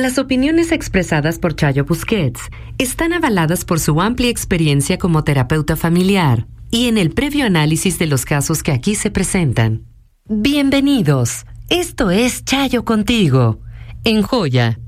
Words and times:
Las 0.00 0.16
opiniones 0.16 0.70
expresadas 0.70 1.40
por 1.40 1.56
Chayo 1.56 1.84
Busquets 1.84 2.40
están 2.78 3.12
avaladas 3.12 3.64
por 3.64 3.80
su 3.80 4.00
amplia 4.00 4.30
experiencia 4.30 4.96
como 4.96 5.24
terapeuta 5.24 5.74
familiar 5.74 6.46
y 6.70 6.86
en 6.86 6.98
el 6.98 7.10
previo 7.10 7.44
análisis 7.44 7.98
de 7.98 8.06
los 8.06 8.24
casos 8.24 8.62
que 8.62 8.70
aquí 8.70 8.94
se 8.94 9.10
presentan. 9.10 9.86
Bienvenidos. 10.28 11.46
Esto 11.68 12.12
es 12.12 12.44
Chayo 12.44 12.84
contigo. 12.84 13.58
En 14.04 14.22
Joya. 14.22 14.78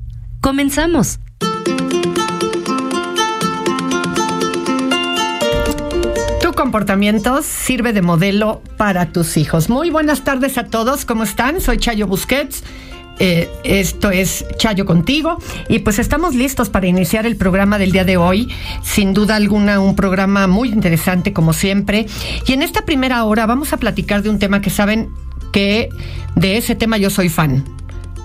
Comenzamos. 0.41 1.19
Tu 6.41 6.53
comportamiento 6.53 7.43
sirve 7.43 7.93
de 7.93 8.03
modelo 8.03 8.63
para 8.77 9.11
tus 9.11 9.37
hijos. 9.37 9.69
Muy 9.69 9.91
buenas 9.91 10.23
tardes 10.23 10.57
a 10.57 10.67
todos. 10.67 11.05
¿Cómo 11.05 11.25
están? 11.25 11.61
Soy 11.61 11.79
Chayo 11.79 12.07
Busquets. 12.07 12.63
Eh, 13.23 13.51
esto 13.65 14.11
es 14.11 14.47
Chayo 14.57 14.87
contigo 14.87 15.39
y 15.69 15.81
pues 15.81 15.99
estamos 15.99 16.35
listos 16.35 16.71
para 16.71 16.87
iniciar 16.87 17.27
el 17.27 17.37
programa 17.37 17.79
del 17.79 17.93
día 17.93 18.05
de 18.05 18.17
hoy. 18.17 18.49
Sin 18.83 19.13
duda 19.13 19.37
alguna 19.37 19.79
un 19.79 19.95
programa 19.95 20.47
muy 20.47 20.71
interesante 20.71 21.35
como 21.35 21.53
siempre. 21.53 22.07
Y 22.47 22.55
en 22.55 22.63
esta 22.63 22.87
primera 22.87 23.23
hora 23.25 23.45
vamos 23.45 23.75
a 23.75 23.77
platicar 23.77 24.23
de 24.23 24.31
un 24.31 24.39
tema 24.39 24.63
que 24.63 24.71
saben 24.71 25.11
que 25.53 25.91
de 26.35 26.57
ese 26.57 26.75
tema 26.75 26.97
yo 26.97 27.11
soy 27.11 27.29
fan. 27.29 27.65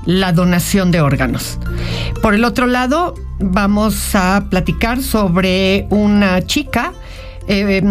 La 0.06 0.32
donación 0.32 0.92
de 0.92 1.02
órganos. 1.02 1.60
Por 2.22 2.34
el 2.34 2.46
otro 2.46 2.66
lado, 2.66 3.16
vamos 3.40 4.16
a 4.16 4.46
platicar 4.50 5.02
sobre 5.02 5.88
una 5.90 6.46
chica 6.46 6.94
eh, 7.48 7.82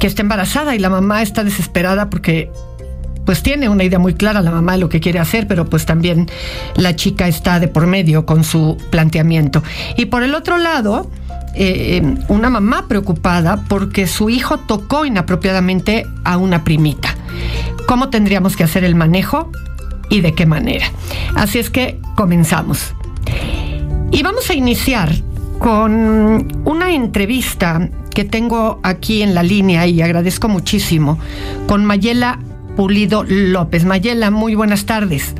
que 0.00 0.06
está 0.06 0.22
embarazada 0.22 0.74
y 0.74 0.78
la 0.78 0.90
mamá 0.90 1.22
está 1.22 1.44
desesperada 1.44 2.10
porque 2.10 2.50
pues 3.28 3.42
tiene 3.42 3.68
una 3.68 3.84
idea 3.84 3.98
muy 3.98 4.14
clara 4.14 4.40
la 4.40 4.50
mamá 4.50 4.72
de 4.72 4.78
lo 4.78 4.88
que 4.88 5.00
quiere 5.00 5.18
hacer, 5.18 5.46
pero 5.46 5.66
pues 5.66 5.84
también 5.84 6.30
la 6.76 6.96
chica 6.96 7.28
está 7.28 7.60
de 7.60 7.68
por 7.68 7.86
medio 7.86 8.24
con 8.24 8.42
su 8.42 8.78
planteamiento. 8.88 9.62
Y 9.98 10.06
por 10.06 10.22
el 10.22 10.34
otro 10.34 10.56
lado, 10.56 11.10
eh, 11.54 12.00
una 12.28 12.48
mamá 12.48 12.88
preocupada 12.88 13.66
porque 13.68 14.06
su 14.06 14.30
hijo 14.30 14.60
tocó 14.60 15.04
inapropiadamente 15.04 16.06
a 16.24 16.38
una 16.38 16.64
primita. 16.64 17.14
¿Cómo 17.86 18.08
tendríamos 18.08 18.56
que 18.56 18.64
hacer 18.64 18.82
el 18.82 18.94
manejo 18.94 19.52
y 20.08 20.22
de 20.22 20.32
qué 20.32 20.46
manera? 20.46 20.86
Así 21.34 21.58
es 21.58 21.68
que 21.68 22.00
comenzamos. 22.16 22.94
Y 24.10 24.22
vamos 24.22 24.48
a 24.48 24.54
iniciar 24.54 25.12
con 25.58 26.62
una 26.64 26.92
entrevista 26.92 27.90
que 28.14 28.24
tengo 28.24 28.80
aquí 28.82 29.20
en 29.20 29.34
la 29.34 29.42
línea 29.42 29.86
y 29.86 30.00
agradezco 30.00 30.48
muchísimo 30.48 31.18
con 31.66 31.84
Mayela 31.84 32.38
Pulido 32.78 33.24
López. 33.24 33.84
Mayela, 33.84 34.30
muy 34.30 34.54
buenas 34.54 34.86
tardes. 34.86 35.34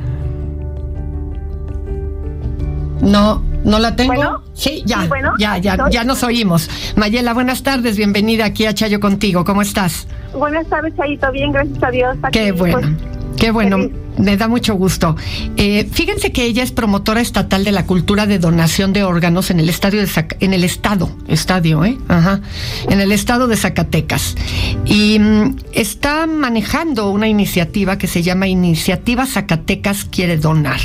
No, 2.99 3.41
no 3.63 3.79
la 3.79 3.95
tengo. 3.95 4.13
¿Bueno? 4.13 4.43
Sí, 4.53 4.83
ya, 4.85 5.03
Sí, 5.03 5.07
bueno. 5.07 5.31
ya, 5.39 5.57
ya, 5.57 5.77
ya 5.89 6.03
nos 6.03 6.21
oímos. 6.23 6.69
Mayela, 6.97 7.33
buenas 7.33 7.63
tardes, 7.63 7.95
bienvenida 7.95 8.43
aquí 8.43 8.65
a 8.65 8.73
Chayo 8.73 8.99
contigo. 8.99 9.45
¿Cómo 9.45 9.61
estás? 9.61 10.05
Buenas 10.33 10.67
tardes, 10.67 10.93
Chayito. 10.97 11.31
Bien, 11.31 11.53
gracias 11.53 11.81
a 11.81 11.91
Dios. 11.91 12.17
Aquí, 12.23 12.39
Qué 12.39 12.51
bueno, 12.51 12.79
pues, 12.81 13.18
qué 13.39 13.51
bueno. 13.51 13.77
feliz. 13.77 13.93
Me 14.19 14.35
da 14.35 14.49
mucho 14.49 14.75
gusto. 14.75 15.15
Eh, 15.55 15.87
fíjense 15.93 16.33
que 16.33 16.43
ella 16.43 16.61
es 16.61 16.73
promotora 16.73 17.21
estatal 17.21 17.63
de 17.63 17.71
la 17.71 17.85
cultura 17.85 18.25
de 18.25 18.37
donación 18.37 18.91
de 18.91 19.03
órganos 19.05 19.49
en 19.49 19.61
el 19.61 19.69
estadio 19.69 20.01
de 20.01 20.07
Zac- 20.07 20.35
en 20.41 20.53
el 20.53 20.65
estado, 20.65 21.09
estadio, 21.29 21.85
¿eh? 21.85 21.97
Ajá, 22.09 22.41
en 22.89 22.99
el 22.99 23.13
estado 23.13 23.47
de 23.47 23.55
Zacatecas. 23.55 24.35
Y 24.83 25.19
mm, 25.19 25.55
está 25.71 26.27
manejando 26.27 27.09
una 27.11 27.29
iniciativa 27.29 27.97
que 27.97 28.07
se 28.07 28.21
llama 28.21 28.47
Iniciativa 28.47 29.25
Zacatecas 29.25 30.03
Quiere 30.03 30.35
Donar. 30.35 30.81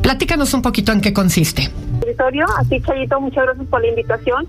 Platícanos 0.00 0.54
un 0.54 0.62
poquito 0.62 0.92
en 0.92 1.02
qué 1.02 1.12
consiste. 1.12 1.68
auditorio. 2.02 2.46
Así, 2.58 2.80
Chayito, 2.80 3.20
muchas 3.20 3.44
gracias 3.44 3.66
por 3.68 3.82
la 3.82 3.88
invitación. 3.88 4.46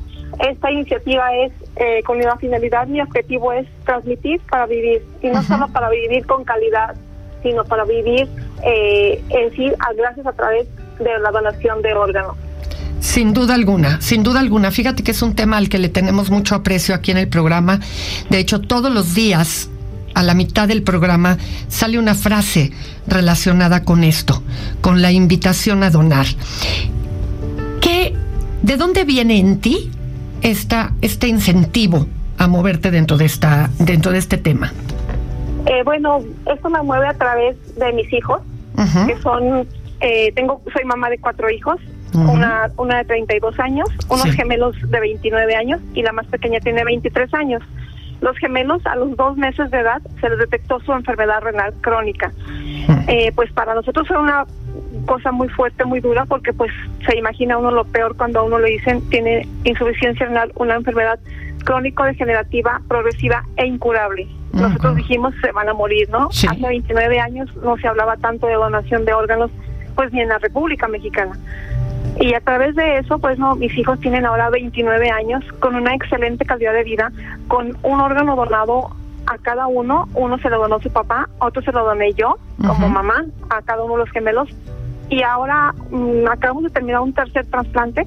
Esta 0.50 0.72
iniciativa 0.72 1.23
es 1.44 1.51
eh, 1.75 2.01
con 2.06 2.18
una 2.18 2.38
finalidad. 2.38 2.88
Mi 2.88 3.01
objetivo 3.01 3.51
es 3.51 3.68
transmitir 3.83 4.39
para 4.50 4.68
vivir. 4.68 5.01
Y 5.22 5.28
no 5.28 5.44
solo 5.44 5.68
para 5.68 5.89
vivir 5.89 6.25
con 6.25 6.45
calidad, 6.45 6.95
sino 7.44 7.63
para 7.66 7.85
vivir 7.85 8.28
eh, 8.63 9.24
en 9.29 9.56
sí, 9.56 9.72
gracias 9.97 10.25
a 10.25 10.34
través 10.34 10.68
de 11.00 11.19
la 11.19 11.31
donación 11.31 11.81
de 11.81 11.94
órganos. 11.94 12.35
Sin 13.00 13.34
duda 13.34 13.56
alguna, 13.56 14.00
sin 14.00 14.22
duda 14.22 14.40
alguna. 14.40 14.69
Fíjate 14.69 15.03
que 15.03 15.12
es 15.12 15.22
un 15.24 15.34
tema 15.34 15.57
al 15.57 15.69
que 15.69 15.80
le 15.80 15.90
tenemos 15.90 16.30
mucho 16.30 16.53
aprecio 16.53 16.94
aquí 16.94 17.09
en 17.09 17.18
el 17.18 17.28
programa. 17.28 17.80
De 18.30 18.38
hecho, 18.38 18.62
todos 18.62 18.94
los 18.94 19.16
días, 19.16 19.69
a 20.13 20.22
la 20.22 20.35
mitad 20.35 20.68
del 20.68 20.84
programa, 20.84 21.38
sale 21.68 21.97
una 21.97 22.13
frase 22.13 22.72
relacionada 23.07 23.84
con 23.84 24.03
esto, 24.03 24.44
con 24.81 25.01
la 25.01 25.12
invitación 25.12 25.81
a 25.81 25.90
donar. 25.90 26.28
¿Qué, 27.81 28.16
¿De 28.62 28.78
dónde 28.78 29.03
viene 29.03 29.40
en 29.40 29.59
ti 29.59 29.90
esta, 30.44 30.94
este 31.01 31.28
incentivo 31.28 32.07
a 32.38 32.47
moverte 32.47 32.91
dentro 32.91 33.18
de, 33.18 33.25
esta, 33.25 33.72
dentro 33.80 34.12
de 34.12 34.19
este 34.19 34.38
tema? 34.38 34.72
Eh, 35.66 35.84
bueno, 35.84 36.20
esto 36.52 36.70
me 36.70 36.82
mueve 36.82 37.08
a 37.08 37.14
través 37.14 37.76
de 37.76 37.94
mis 37.94 38.12
hijos. 38.14 38.42
Que 39.06 39.16
son, 39.18 39.68
eh, 40.00 40.32
tengo, 40.34 40.60
soy 40.74 40.84
mamá 40.86 41.10
de 41.12 41.20
cuatro 41.20 41.50
hijos, 41.52 41.80
Ujú. 42.16 42.32
una, 42.32 42.72
una 42.78 42.98
de 42.98 43.06
32 43.06 43.60
años, 43.60 43.88
unos 44.10 44.24
Sí. 44.24 44.32
gemelos 44.32 44.76
de 44.90 45.00
29 45.00 45.56
años 45.56 45.80
y 45.94 46.02
la 46.02 46.12
más 46.14 46.26
pequeña 46.28 46.60
tiene 46.62 46.84
23 46.84 47.32
años. 47.36 47.62
Los 48.22 48.36
gemelos 48.38 48.84
a 48.88 48.96
los 48.96 49.16
dos 49.18 49.38
meses 49.38 49.70
de 49.70 49.80
edad 49.80 50.02
se 50.20 50.30
les 50.30 50.40
detectó 50.40 50.80
su 50.80 50.94
enfermedad 50.94 51.42
renal 51.42 51.74
crónica. 51.82 52.32
Eh, 53.08 53.32
pues 53.36 53.52
para 53.54 53.76
nosotros 53.76 54.08
fue 54.08 54.18
una 54.20 54.46
cosa 55.06 55.32
muy 55.32 55.50
fuerte, 55.50 55.86
muy 55.86 56.00
dura, 56.00 56.26
porque 56.26 56.54
pues 56.54 56.72
se 57.08 57.18
imagina 57.18 57.58
uno 57.58 57.70
lo 57.72 57.84
peor 57.86 58.16
cuando 58.18 58.40
a 58.40 58.44
uno 58.44 58.58
le 58.60 58.70
dicen 58.72 59.02
tiene 59.10 59.48
insuficiencia 59.64 60.26
renal, 60.26 60.52
una 60.56 60.76
enfermedad 60.76 61.20
crónico-degenerativa, 61.66 62.82
progresiva 62.88 63.44
e 63.58 63.66
incurable. 63.68 64.28
Nosotros 64.53 64.95
dijimos 64.95 65.34
se 65.41 65.51
van 65.51 65.69
a 65.69 65.73
morir, 65.73 66.09
¿no? 66.09 66.31
Sí. 66.31 66.47
Hace 66.50 66.67
29 66.67 67.19
años 67.19 67.50
no 67.63 67.78
se 67.78 67.88
hablaba 67.88 68.17
tanto 68.17 68.47
de 68.47 68.56
donación 68.56 69.06
de 69.06 69.13
órganos, 69.13 69.51
pues 69.95 70.12
ni 70.12 70.22
en 70.22 70.29
la 70.29 70.39
República 70.39 70.88
Mexicana. 70.88 71.38
Y 72.19 72.34
a 72.34 72.41
través 72.41 72.75
de 72.75 72.97
eso, 73.00 73.19
pues 73.19 73.39
no, 73.39 73.56
mis 73.56 73.75
hijos 73.78 74.00
tienen 74.00 74.25
ahora 74.25 74.50
29 74.50 75.09
años 75.09 75.44
con 75.59 75.75
una 75.75 75.95
excelente 75.95 76.45
calidad 76.45 76.73
de 76.73 76.84
vida, 76.84 77.12
con 77.47 77.78
un 77.84 78.00
órgano 78.01 78.35
donado 78.35 78.89
a 79.28 79.38
cada 79.38 79.67
uno. 79.67 80.07
Uno 80.13 80.38
se 80.39 80.50
lo 80.50 80.59
donó 80.59 80.79
su 80.81 80.91
papá, 80.91 81.29
otro 81.39 81.62
se 81.62 81.72
lo 81.72 81.85
doné 81.85 82.13
yo 82.13 82.38
como 82.57 82.89
mamá 82.89 83.25
a 83.50 83.62
cada 83.62 83.83
uno 83.83 83.94
de 83.94 84.00
los 84.00 84.12
gemelos. 84.12 84.50
Y 85.09 85.23
ahora 85.23 85.73
mm, 85.89 86.28
acabamos 86.29 86.63
de 86.63 86.69
terminar 86.69 87.01
un 87.01 87.13
tercer 87.13 87.45
trasplante 87.45 88.06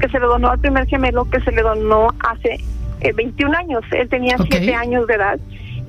que 0.00 0.08
se 0.08 0.18
le 0.18 0.26
donó 0.26 0.50
al 0.50 0.58
primer 0.58 0.86
gemelo 0.86 1.28
que 1.28 1.40
se 1.40 1.52
le 1.52 1.62
donó 1.62 2.08
hace 2.20 2.58
eh, 3.00 3.12
21 3.12 3.56
años. 3.56 3.84
Él 3.92 4.08
tenía 4.08 4.36
Ok. 4.36 4.46
7 4.50 4.74
años 4.74 5.06
de 5.06 5.14
edad 5.14 5.40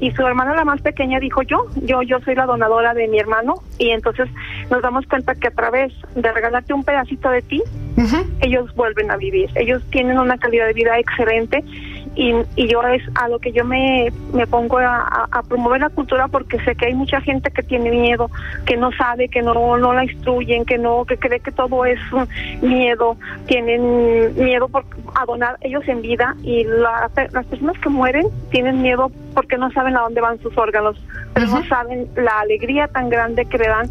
y 0.02 0.12
su 0.12 0.26
hermana 0.26 0.56
la 0.56 0.66
más 0.66 0.82
pequeña 0.82 1.20
dijo 1.20 1.44
yo, 1.44 1.68
yo 1.84 2.02
yo 2.02 2.20
soy 2.22 2.36
la 2.36 2.48
donadora 2.48 2.94
de 2.94 3.08
mi 3.08 3.20
hermano 3.20 3.54
y 3.78 3.92
entonces 3.92 4.28
nos 4.70 4.82
damos 4.82 5.06
cuenta 5.06 5.36
que 5.36 5.48
a 5.48 5.52
través 5.52 5.94
de 6.16 6.32
regalarte 6.32 6.74
un 6.74 6.84
pedacito 6.84 7.30
de 7.30 7.44
ti, 7.44 7.64
ellos 8.42 8.74
vuelven 8.76 9.12
a 9.12 9.18
vivir, 9.18 9.50
ellos 9.56 9.84
tienen 9.92 10.18
una 10.18 10.38
calidad 10.38 10.66
de 10.66 10.74
vida 10.74 10.98
excelente 10.98 11.64
y, 12.16 12.34
y 12.56 12.68
yo 12.68 12.82
es 12.84 13.02
a 13.16 13.30
lo 13.30 13.40
que 13.40 13.52
yo 13.52 13.64
me, 13.64 14.12
me 14.34 14.46
pongo 14.46 14.80
a, 14.80 15.30
promover 15.48 15.82
la 15.82 15.90
cultura 15.90 16.28
porque 16.28 16.60
sé 16.64 16.76
que 16.76 16.88
hay 16.88 16.94
mucha 16.94 17.22
gente 17.22 17.52
que 17.52 17.64
tiene 17.64 17.90
miedo, 17.90 18.30
que 18.66 18.76
no 18.78 18.92
sabe, 18.92 19.30
que 19.30 19.42
no, 19.42 19.78
no 19.78 19.94
la 19.94 20.04
instruyen, 20.04 20.66
que 20.66 20.78
no, 20.78 21.06
que 21.06 21.18
cree 21.18 21.40
que 21.40 21.52
todo 21.52 21.86
es 21.86 22.00
miedo, 22.62 23.18
tienen 23.48 24.34
miedo 24.36 24.68
por, 24.68 24.86
a 25.16 25.26
donar 25.26 25.58
ellos 25.62 25.88
en 25.88 26.02
vida 26.02 26.36
y 26.44 26.64
la- 26.66 27.10
las 27.32 27.46
personas 27.46 27.78
que 27.80 27.90
mueren 27.90 28.28
tienen 28.50 28.82
miedo 28.82 29.12
porque 29.34 29.58
no 29.58 29.72
saben 29.72 29.96
a 29.98 30.02
dónde 30.02 30.22
van 30.22 30.40
sus 30.42 30.58
órganos, 30.58 31.02
pero 31.34 31.48
no 31.48 31.64
saben 31.66 32.08
la 32.16 32.40
alegría 32.42 32.88
tan 32.88 33.10
grande 33.10 33.46
que 33.46 33.58
le 33.58 33.68
dan 33.68 33.90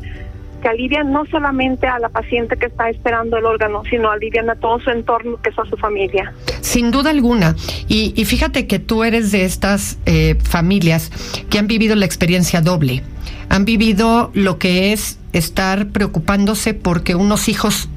que 0.60 0.68
alivian 0.68 1.12
no 1.12 1.24
solamente 1.26 1.86
a 1.86 1.98
la 1.98 2.08
paciente 2.08 2.56
que 2.56 2.66
está 2.66 2.88
esperando 2.88 3.36
el 3.36 3.44
órgano, 3.44 3.82
sino 3.88 4.10
alivian 4.10 4.50
a 4.50 4.56
todo 4.56 4.80
su 4.80 4.90
entorno, 4.90 5.40
que 5.42 5.52
son 5.52 5.68
su 5.68 5.76
familia. 5.76 6.32
Sin 6.60 6.90
duda 6.90 7.10
alguna. 7.10 7.56
Y, 7.88 8.12
y 8.16 8.24
fíjate 8.24 8.66
que 8.66 8.78
tú 8.78 9.04
eres 9.04 9.32
de 9.32 9.44
estas 9.44 9.98
eh, 10.06 10.36
familias 10.42 11.10
que 11.48 11.58
han 11.58 11.66
vivido 11.66 11.96
la 11.96 12.06
experiencia 12.06 12.60
doble. 12.60 13.02
Han 13.48 13.64
vivido 13.64 14.30
lo 14.34 14.58
que 14.58 14.92
es 14.92 15.18
estar 15.32 15.88
preocupándose 15.88 16.74
porque 16.74 17.14
unos 17.14 17.48
hijos 17.48 17.88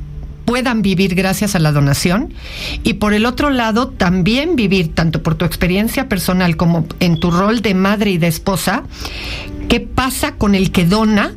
puedan 0.46 0.82
vivir 0.82 1.16
gracias 1.16 1.56
a 1.56 1.60
la 1.60 1.72
donación 1.72 2.34
y 2.84 2.96
por 2.96 3.14
el 3.14 3.26
otro 3.26 3.50
lado 3.50 3.90
también 3.90 4.56
vivir 4.56 4.94
tanto 4.94 5.24
por 5.24 5.36
tu 5.36 5.46
experiencia 5.46 6.10
personal 6.10 6.58
como 6.58 6.86
en 7.00 7.20
tu 7.20 7.32
rol 7.32 7.62
de 7.62 7.74
madre 7.74 8.12
y 8.12 8.18
de 8.18 8.28
esposa, 8.28 8.84
qué 9.70 9.80
pasa 9.80 10.36
con 10.36 10.56
el 10.56 10.72
que 10.72 10.86
dona 10.86 11.34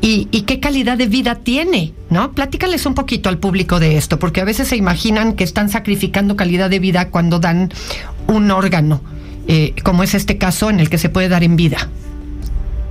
y, 0.00 0.42
qué 0.42 0.60
calidad 0.60 0.96
de 0.96 1.06
vida 1.06 1.34
tiene, 1.36 1.92
¿no? 2.08 2.32
Platícales 2.32 2.86
un 2.86 2.94
poquito 2.94 3.28
al 3.28 3.38
público 3.38 3.80
de 3.80 3.96
esto, 3.96 4.18
porque 4.18 4.40
a 4.40 4.44
veces 4.44 4.68
se 4.68 4.76
imaginan 4.76 5.34
que 5.34 5.44
están 5.44 5.68
sacrificando 5.68 6.36
calidad 6.36 6.70
de 6.70 6.78
vida 6.78 7.10
cuando 7.10 7.38
dan 7.40 7.70
un 8.26 8.50
órgano, 8.50 9.00
eh, 9.48 9.74
como 9.84 10.02
es 10.02 10.14
este 10.14 10.38
caso 10.38 10.70
en 10.70 10.80
el 10.80 10.88
que 10.88 10.98
se 10.98 11.08
puede 11.08 11.28
dar 11.28 11.42
en 11.42 11.56
vida. 11.56 11.78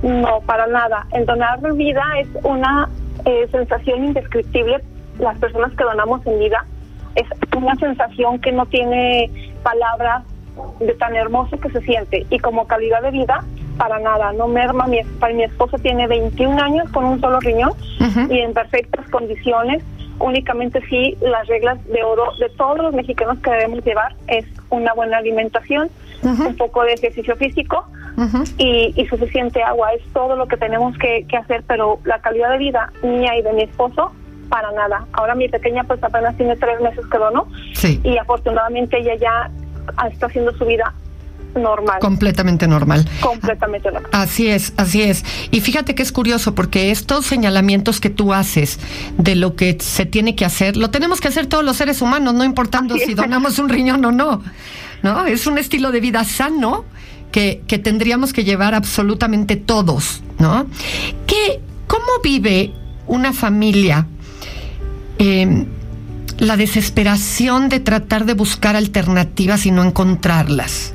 No, 0.02 0.40
para 0.46 0.66
nada. 0.66 1.06
El 1.12 1.26
donar 1.26 1.60
vida 1.74 2.02
es 2.20 2.28
una 2.44 2.88
eh, 3.24 3.48
sensación 3.50 4.04
indescriptible. 4.04 4.78
Las 5.18 5.38
personas 5.38 5.72
que 5.72 5.84
donamos 5.84 6.24
en 6.26 6.38
vida 6.38 6.64
es 7.16 7.26
una 7.56 7.74
sensación 7.76 8.38
que 8.38 8.52
no 8.52 8.66
tiene 8.66 9.30
palabras 9.62 10.22
de 10.78 10.94
tan 10.94 11.16
hermoso 11.16 11.58
que 11.58 11.70
se 11.70 11.80
siente. 11.80 12.26
Y 12.30 12.38
como 12.38 12.66
calidad 12.66 13.02
de 13.02 13.10
vida, 13.10 13.44
para 13.78 13.98
nada, 14.00 14.32
no 14.32 14.48
merma. 14.48 14.86
Mi, 14.86 15.00
mi 15.34 15.44
esposo 15.44 15.78
tiene 15.78 16.06
21 16.06 16.60
años 16.60 16.90
con 16.90 17.04
un 17.04 17.20
solo 17.20 17.40
riñón 17.40 17.72
y 18.28 18.38
en 18.40 18.52
perfectas 18.52 19.08
condiciones. 19.08 19.82
Únicamente 20.18 20.82
sí, 20.90 21.16
las 21.20 21.46
reglas 21.46 21.82
de 21.86 22.02
oro 22.02 22.32
de 22.40 22.48
todos 22.50 22.78
los 22.78 22.92
mexicanos 22.92 23.38
que 23.38 23.50
debemos 23.50 23.84
llevar 23.84 24.14
es 24.26 24.44
una 24.68 24.92
buena 24.92 25.18
alimentación, 25.18 25.88
un 26.22 26.56
poco 26.56 26.82
de 26.82 26.94
ejercicio 26.94 27.36
físico 27.36 27.86
y, 28.58 29.06
suficiente 29.08 29.62
agua. 29.62 29.92
Es 29.94 30.02
todo 30.12 30.34
lo 30.34 30.48
que 30.48 30.56
tenemos 30.56 30.98
que, 30.98 31.24
hacer, 31.38 31.62
pero 31.66 32.00
la 32.04 32.20
calidad 32.20 32.50
de 32.50 32.58
vida 32.58 32.92
mía 33.02 33.36
y 33.38 33.42
de 33.42 33.52
mi 33.52 33.62
esposo 33.62 34.12
para 34.48 34.72
nada. 34.72 35.06
Ahora 35.12 35.36
mi 35.36 35.48
pequeña 35.48 35.84
pues 35.84 36.02
apenas 36.02 36.36
tiene 36.36 36.56
tres 36.56 36.80
meses 36.80 37.06
que 37.06 37.18
donó 37.18 37.46
y 38.02 38.16
afortunadamente 38.16 38.98
ella 38.98 39.14
ya 39.14 39.50
está 40.08 40.26
haciendo 40.26 40.52
su 40.56 40.64
vida 40.64 40.92
normal. 41.54 41.98
Completamente 42.00 42.66
normal. 42.66 43.08
Completamente 43.20 43.90
normal. 43.90 44.10
Así 44.12 44.48
es, 44.48 44.72
así 44.76 45.02
es. 45.02 45.24
Y 45.50 45.60
fíjate 45.60 45.94
que 45.94 46.02
es 46.02 46.12
curioso 46.12 46.54
porque 46.54 46.90
estos 46.90 47.26
señalamientos 47.26 48.00
que 48.00 48.10
tú 48.10 48.32
haces 48.32 48.78
de 49.16 49.34
lo 49.34 49.56
que 49.56 49.76
se 49.80 50.06
tiene 50.06 50.34
que 50.34 50.44
hacer, 50.44 50.76
lo 50.76 50.90
tenemos 50.90 51.20
que 51.20 51.28
hacer 51.28 51.46
todos 51.46 51.64
los 51.64 51.76
seres 51.76 52.02
humanos, 52.02 52.34
no 52.34 52.44
importando 52.44 52.96
si 52.96 53.14
donamos 53.14 53.58
un 53.58 53.68
riñón 53.68 54.04
o 54.04 54.12
no. 54.12 54.42
¿No? 55.02 55.26
Es 55.26 55.46
un 55.46 55.58
estilo 55.58 55.92
de 55.92 56.00
vida 56.00 56.24
sano 56.24 56.84
que, 57.30 57.80
tendríamos 57.82 58.32
que 58.32 58.44
llevar 58.44 58.74
absolutamente 58.74 59.56
todos, 59.56 60.22
¿no? 60.38 60.66
¿Qué, 61.26 61.60
¿Cómo 61.86 62.04
vive 62.22 62.72
una 63.06 63.32
familia 63.32 64.06
em, 65.18 65.66
la 66.38 66.56
desesperación 66.56 67.68
de 67.68 67.80
tratar 67.80 68.24
de 68.24 68.34
buscar 68.34 68.76
alternativas 68.76 69.66
y 69.66 69.70
no 69.70 69.84
encontrarlas? 69.84 70.94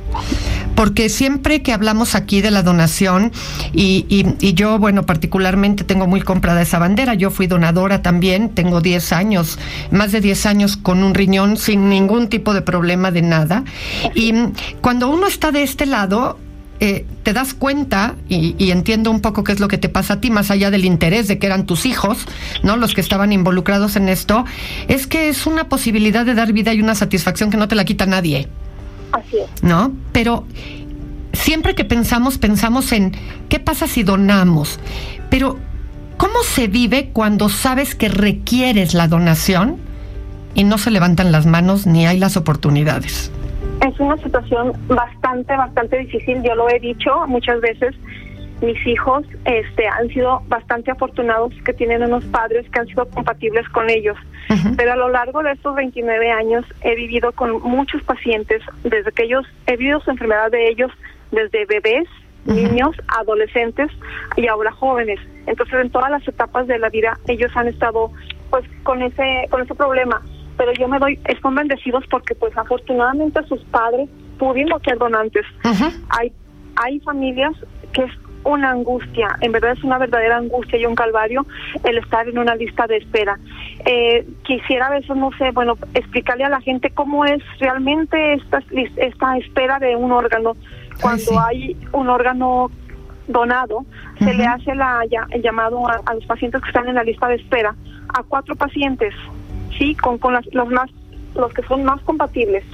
Porque 0.74 1.08
siempre 1.08 1.62
que 1.62 1.72
hablamos 1.72 2.14
aquí 2.14 2.40
de 2.40 2.50
la 2.50 2.62
donación, 2.62 3.32
y, 3.72 4.06
y, 4.08 4.54
yo, 4.54 4.78
bueno, 4.78 5.06
particularmente 5.06 5.84
tengo 5.84 6.06
muy 6.06 6.20
comprada 6.20 6.62
esa 6.62 6.78
bandera, 6.78 7.14
yo 7.14 7.30
fui 7.30 7.46
donadora 7.46 8.02
también, 8.02 8.50
tengo 8.50 8.80
10 8.80 9.12
años, 9.12 9.58
más 9.90 10.12
de 10.12 10.20
10 10.20 10.46
años 10.46 10.76
con 10.76 11.02
un 11.02 11.14
riñón 11.14 11.56
sin 11.56 11.88
ningún 11.88 12.28
tipo 12.28 12.54
de 12.54 12.62
problema 12.62 13.10
de 13.10 13.22
nada, 13.22 13.64
y 14.14 14.32
cuando 14.80 15.08
uno 15.08 15.26
está 15.26 15.52
de 15.52 15.62
este 15.62 15.86
lado, 15.86 16.38
eh, 16.80 17.06
te 17.22 17.32
das 17.32 17.54
cuenta, 17.54 18.16
y, 18.28 18.56
y, 18.58 18.72
entiendo 18.72 19.10
un 19.10 19.20
poco 19.20 19.44
qué 19.44 19.52
es 19.52 19.60
lo 19.60 19.68
que 19.68 19.78
te 19.78 19.88
pasa 19.88 20.14
a 20.14 20.20
ti, 20.20 20.30
más 20.30 20.50
allá 20.50 20.70
del 20.70 20.84
interés 20.84 21.28
de 21.28 21.38
que 21.38 21.46
eran 21.46 21.66
tus 21.66 21.86
hijos, 21.86 22.18
¿no? 22.62 22.76
Los 22.76 22.94
que 22.94 23.00
estaban 23.00 23.32
involucrados 23.32 23.94
en 23.96 24.08
esto, 24.08 24.44
es 24.88 25.06
que 25.06 25.28
es 25.28 25.46
una 25.46 25.68
posibilidad 25.68 26.26
de 26.26 26.34
dar 26.34 26.52
vida 26.52 26.74
y 26.74 26.80
una 26.80 26.96
satisfacción 26.96 27.50
que 27.50 27.56
no 27.56 27.68
te 27.68 27.76
la 27.76 27.84
quita 27.84 28.06
nadie. 28.06 28.48
Así 29.14 29.38
es. 29.38 29.62
¿No? 29.62 29.92
Pero 30.12 30.44
siempre 31.32 31.74
que 31.74 31.84
pensamos, 31.84 32.38
pensamos 32.38 32.92
en 32.92 33.12
qué 33.48 33.60
pasa 33.60 33.86
si 33.86 34.02
donamos. 34.02 34.80
Pero, 35.30 35.58
¿cómo 36.16 36.42
se 36.42 36.68
vive 36.68 37.10
cuando 37.12 37.48
sabes 37.48 37.94
que 37.94 38.08
requieres 38.08 38.94
la 38.94 39.08
donación 39.08 39.78
y 40.54 40.64
no 40.64 40.78
se 40.78 40.90
levantan 40.90 41.32
las 41.32 41.46
manos 41.46 41.86
ni 41.86 42.06
hay 42.06 42.18
las 42.18 42.36
oportunidades? 42.36 43.30
Es 43.86 43.98
una 44.00 44.16
situación 44.18 44.72
bastante, 44.88 45.56
bastante 45.56 45.98
difícil. 45.98 46.42
Yo 46.42 46.54
lo 46.54 46.68
he 46.68 46.78
dicho 46.80 47.10
muchas 47.26 47.60
veces 47.60 47.94
mis 48.60 48.86
hijos 48.86 49.24
este, 49.44 49.86
han 49.86 50.08
sido 50.08 50.42
bastante 50.46 50.90
afortunados 50.90 51.52
que 51.64 51.72
tienen 51.72 52.02
unos 52.02 52.24
padres 52.26 52.68
que 52.70 52.80
han 52.80 52.86
sido 52.86 53.08
compatibles 53.08 53.68
con 53.70 53.90
ellos. 53.90 54.16
Pero 54.76 54.92
a 54.92 54.96
lo 54.96 55.08
largo 55.08 55.42
de 55.42 55.52
estos 55.52 55.74
29 55.74 56.30
años 56.30 56.64
he 56.82 56.94
vivido 56.94 57.32
con 57.32 57.62
muchos 57.62 58.02
pacientes, 58.02 58.62
desde 58.84 59.10
que 59.12 59.24
ellos, 59.24 59.46
he 59.66 59.76
vivido 59.76 60.00
su 60.00 60.10
enfermedad 60.10 60.50
de 60.50 60.68
ellos 60.68 60.92
desde 61.32 61.64
bebés, 61.66 62.06
niños, 62.44 62.94
adolescentes 63.08 63.90
y 64.36 64.46
ahora 64.46 64.70
jóvenes. 64.70 65.18
Entonces 65.46 65.74
en 65.80 65.90
todas 65.90 66.10
las 66.10 66.26
etapas 66.28 66.66
de 66.66 66.78
la 66.78 66.90
vida 66.90 67.18
ellos 67.26 67.50
han 67.56 67.68
estado 67.68 68.12
pues 68.50 68.64
con 68.82 69.02
ese, 69.02 69.46
con 69.50 69.62
ese 69.62 69.74
problema. 69.74 70.22
Pero 70.56 70.72
yo 70.74 70.86
me 70.86 70.98
doy, 70.98 71.18
están 71.24 71.54
bendecidos 71.54 72.04
porque 72.10 72.34
pues 72.34 72.56
afortunadamente 72.56 73.42
sus 73.48 73.62
padres 73.64 74.08
pudimos 74.38 74.82
ser 74.82 74.98
donantes. 74.98 75.44
Hay 76.10 76.32
hay 76.76 77.00
familias 77.00 77.52
que 77.92 78.06
una 78.44 78.70
angustia, 78.70 79.36
en 79.40 79.52
verdad 79.52 79.72
es 79.72 79.82
una 79.84 79.98
verdadera 79.98 80.36
angustia 80.36 80.78
y 80.78 80.86
un 80.86 80.94
calvario 80.94 81.46
el 81.82 81.98
estar 81.98 82.28
en 82.28 82.38
una 82.38 82.54
lista 82.54 82.86
de 82.86 82.98
espera. 82.98 83.38
Eh, 83.84 84.26
quisiera 84.44 84.86
a 84.86 84.90
veces, 84.90 85.16
no 85.16 85.30
sé, 85.38 85.50
bueno, 85.50 85.76
explicarle 85.94 86.44
a 86.44 86.48
la 86.48 86.60
gente 86.60 86.90
cómo 86.90 87.24
es 87.24 87.42
realmente 87.58 88.34
esta, 88.34 88.62
esta 88.96 89.36
espera 89.38 89.78
de 89.78 89.96
un 89.96 90.12
órgano. 90.12 90.52
Cuando 91.00 91.40
hay 91.40 91.76
un 91.92 92.08
órgano 92.08 92.70
donado, 93.26 93.84
se 94.18 94.32
le 94.34 94.44
hace 94.44 94.74
la, 94.74 95.00
el 95.30 95.42
llamado 95.42 95.88
a, 95.88 96.14
los 96.14 96.24
pacientes 96.26 96.60
que 96.62 96.68
están 96.68 96.88
en 96.88 96.94
la 96.94 97.04
lista 97.04 97.26
de 97.26 97.36
espera, 97.36 97.74
a 98.08 98.22
cuatro 98.22 98.54
pacientes, 98.54 99.14
sí, 99.76 99.94
con, 99.96 100.18
con 100.18 100.34
los 100.34 100.68
más, 100.68 100.90
los 101.34 101.52
que 101.52 101.62
son 101.62 101.84
más 101.84 102.00
compatibles 102.02 102.64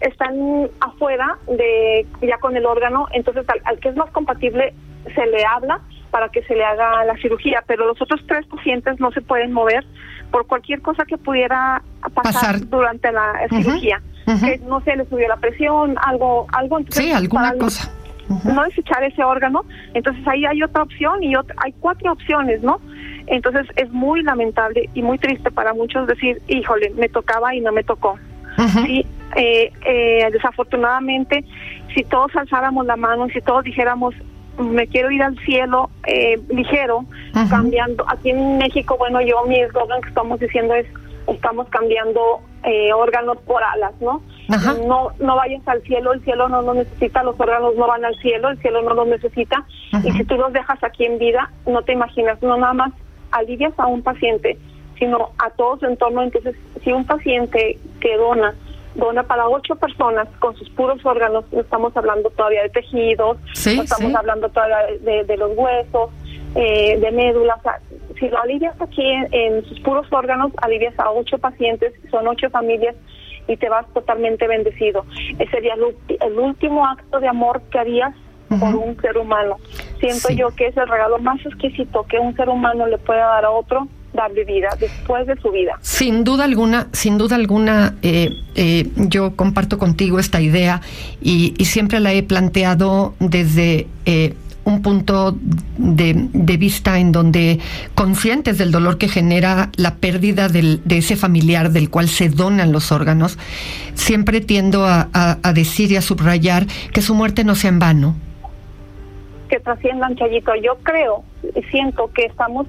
están 0.00 0.68
afuera 0.80 1.38
de 1.46 2.06
ya 2.22 2.38
con 2.38 2.56
el 2.56 2.66
órgano, 2.66 3.06
entonces 3.12 3.44
al, 3.64 3.78
que 3.78 3.90
es 3.90 3.96
más 3.96 4.10
compatible 4.10 4.74
se 5.14 5.26
le 5.26 5.44
habla 5.44 5.80
para 6.10 6.28
que 6.28 6.42
se 6.42 6.54
le 6.54 6.64
haga 6.64 7.04
la 7.04 7.16
cirugía, 7.18 7.62
pero 7.66 7.86
los 7.86 8.00
otros 8.00 8.20
tres 8.26 8.46
pacientes 8.46 8.98
no 8.98 9.12
se 9.12 9.20
pueden 9.20 9.52
mover 9.52 9.84
por 10.30 10.46
cualquier 10.46 10.80
cosa 10.80 11.04
que 11.04 11.18
pudiera 11.18 11.82
pasar, 12.14 12.60
durante 12.68 13.12
la 13.12 13.32
cirugía, 13.48 14.02
que 14.26 14.58
no 14.66 14.80
se 14.80 14.96
le 14.96 15.04
subió 15.06 15.28
la 15.28 15.36
presión, 15.36 15.96
algo, 16.02 16.46
algo. 16.52 16.78
sí, 16.88 17.12
alguna 17.12 17.54
cosa. 17.54 17.92
No 18.44 18.62
desechar 18.62 19.02
ese 19.02 19.24
órgano, 19.24 19.64
entonces 19.92 20.26
ahí 20.26 20.46
hay 20.46 20.62
otra 20.62 20.84
opción 20.84 21.22
y 21.22 21.34
hay 21.34 21.72
cuatro 21.80 22.12
opciones, 22.12 22.62
¿no? 22.62 22.80
Entonces 23.26 23.66
es 23.76 23.90
muy 23.90 24.22
lamentable 24.22 24.88
y 24.94 25.02
muy 25.02 25.18
triste 25.18 25.50
para 25.50 25.74
muchos 25.74 26.06
decir, 26.06 26.40
híjole, 26.48 26.90
me 26.90 27.08
tocaba 27.08 27.54
y 27.54 27.60
no 27.60 27.72
me 27.72 27.82
tocó. 27.82 28.18
Sí, 28.84 29.06
eh, 29.36 29.72
eh, 29.84 30.28
desafortunadamente, 30.32 31.44
si 31.94 32.04
todos 32.04 32.34
alzáramos 32.36 32.86
la 32.86 32.96
mano, 32.96 33.28
si 33.28 33.40
todos 33.40 33.64
dijéramos, 33.64 34.14
me 34.58 34.86
quiero 34.86 35.10
ir 35.10 35.22
al 35.22 35.38
cielo 35.38 35.90
eh, 36.06 36.38
ligero, 36.48 37.04
cambiando, 37.48 38.04
aquí 38.08 38.30
en 38.30 38.58
México, 38.58 38.96
bueno, 38.98 39.20
yo 39.20 39.44
mi 39.46 39.60
eslogan 39.60 40.00
que 40.02 40.08
estamos 40.08 40.38
diciendo 40.40 40.74
es, 40.74 40.86
estamos 41.28 41.68
cambiando 41.68 42.40
eh, 42.64 42.92
órganos 42.92 43.38
por 43.38 43.62
alas, 43.62 43.92
¿no? 44.00 44.22
No 44.86 45.12
no 45.20 45.36
vayas 45.36 45.66
al 45.66 45.80
cielo, 45.82 46.12
el 46.12 46.22
cielo 46.24 46.48
no 46.48 46.60
lo 46.62 46.74
necesita, 46.74 47.22
los 47.22 47.38
órganos 47.38 47.76
no 47.76 47.86
van 47.86 48.04
al 48.04 48.16
cielo, 48.16 48.50
el 48.50 48.58
cielo 48.58 48.82
no 48.82 48.94
los 48.94 49.06
necesita, 49.06 49.64
y 50.04 50.10
si 50.10 50.24
tú 50.24 50.34
los 50.36 50.52
dejas 50.52 50.82
aquí 50.82 51.04
en 51.04 51.18
vida, 51.18 51.50
no 51.66 51.82
te 51.82 51.92
imaginas, 51.92 52.42
no 52.42 52.56
nada 52.56 52.72
más 52.72 52.92
alivias 53.30 53.72
a 53.78 53.86
un 53.86 54.02
paciente, 54.02 54.58
sino 54.98 55.30
a 55.38 55.50
todo 55.50 55.78
su 55.78 55.86
entorno, 55.86 56.22
entonces 56.22 56.56
si 56.82 56.92
un 56.92 57.04
paciente 57.04 57.78
que 58.00 58.16
dona 58.16 58.54
dona 59.00 59.24
para 59.24 59.48
ocho 59.48 59.74
personas 59.74 60.28
con 60.38 60.54
sus 60.56 60.70
puros 60.70 61.04
órganos, 61.04 61.44
no 61.50 61.60
estamos 61.60 61.96
hablando 61.96 62.30
todavía 62.30 62.62
de 62.62 62.68
tejidos, 62.68 63.38
no 63.38 63.82
estamos 63.82 64.14
hablando 64.14 64.48
todavía 64.50 64.78
de, 65.00 65.36
los 65.36 65.50
huesos, 65.56 66.10
eh, 66.54 66.98
de 67.00 67.10
médula, 67.10 67.58
si 68.18 68.28
lo 68.28 68.40
alivias 68.40 68.80
aquí 68.80 69.02
en, 69.32 69.64
sus 69.64 69.80
puros 69.80 70.06
órganos, 70.12 70.52
alivias 70.62 70.96
a 70.98 71.10
ocho 71.10 71.38
pacientes, 71.38 71.92
son 72.10 72.28
ocho 72.28 72.48
familias 72.50 72.94
y 73.48 73.56
te 73.56 73.68
vas 73.68 73.86
totalmente 73.92 74.46
bendecido. 74.46 75.04
Ese 75.38 75.50
sería 75.50 75.74
el, 75.74 76.38
último 76.38 76.86
acto 76.86 77.18
de 77.18 77.26
amor 77.26 77.62
que 77.70 77.78
harías 77.78 78.14
por 78.48 78.74
un 78.76 79.00
ser 79.00 79.16
humano. 79.16 79.56
Siento 80.00 80.30
yo 80.30 80.50
que 80.54 80.66
es 80.66 80.76
el 80.76 80.88
regalo 80.88 81.18
más 81.18 81.44
exquisito 81.46 82.04
que 82.04 82.18
un 82.18 82.36
ser 82.36 82.48
humano 82.48 82.86
le 82.86 82.98
puede 82.98 83.20
dar 83.20 83.44
a 83.44 83.50
otro 83.50 83.88
darle 84.12 84.44
vida 84.44 84.68
después 84.78 85.26
de 85.26 85.36
su 85.36 85.50
vida. 85.50 85.78
Sin 85.82 86.24
duda 86.24 86.44
alguna, 86.44 86.88
sin 86.92 87.18
duda 87.18 87.36
alguna, 87.36 87.94
eh, 88.02 88.30
eh, 88.54 88.88
yo 88.96 89.36
comparto 89.36 89.78
contigo 89.78 90.18
esta 90.18 90.40
idea 90.40 90.80
y, 91.20 91.54
siempre 91.64 92.00
la 92.00 92.12
he 92.12 92.24
planteado 92.24 93.14
desde 93.20 93.86
eh, 94.04 94.34
un 94.64 94.82
punto 94.82 95.36
de, 95.78 96.28
de, 96.32 96.56
vista 96.56 96.98
en 96.98 97.12
donde 97.12 97.60
conscientes 97.94 98.58
del 98.58 98.72
dolor 98.72 98.98
que 98.98 99.06
genera 99.08 99.70
la 99.76 99.94
pérdida 99.94 100.48
del, 100.48 100.82
de 100.84 100.98
ese 100.98 101.14
familiar 101.14 101.70
del 101.70 101.90
cual 101.90 102.08
se 102.08 102.28
donan 102.28 102.72
los 102.72 102.90
órganos, 102.90 103.38
siempre 103.94 104.40
tiendo 104.40 104.84
a, 104.84 105.08
a, 105.12 105.38
a 105.42 105.52
decir 105.52 105.92
y 105.92 105.96
a 105.96 106.02
subrayar 106.02 106.66
que 106.92 107.02
su 107.02 107.14
muerte 107.14 107.44
no 107.44 107.54
sea 107.54 107.70
en 107.70 107.78
vano. 107.78 108.16
Que 109.48 109.60
trasciendan, 109.60 110.16
Chayito. 110.16 110.52
Yo 110.56 110.76
creo 110.82 111.24
y 111.54 111.62
siento 111.64 112.10
que 112.12 112.26
estamos 112.26 112.66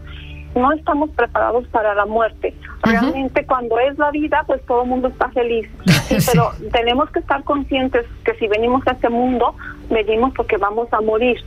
no 0.56 0.72
estamos 0.72 1.10
preparados 1.12 1.68
para 1.68 1.94
la 1.96 2.06
muerte. 2.06 2.54
Realmente 2.84 3.46
cuando 3.46 3.80
es 3.80 3.98
la 3.98 4.12
vida, 4.12 4.44
pues 4.48 4.62
todo 4.66 4.84
el 4.84 4.90
mundo 4.90 5.08
está 5.08 5.30
feliz. 5.30 5.70
Pero 6.32 6.52
tenemos 6.72 7.10
que 7.12 7.20
estar 7.20 7.44
conscientes 7.44 8.06
que 8.26 8.34
si 8.36 8.48
venimos 8.48 8.86
a 8.88 8.92
este 8.92 9.10
mundo, 9.10 9.56
venimos 9.90 10.34
porque 10.36 10.58
vamos 10.58 10.92
a 10.92 11.02
morir. 11.02 11.38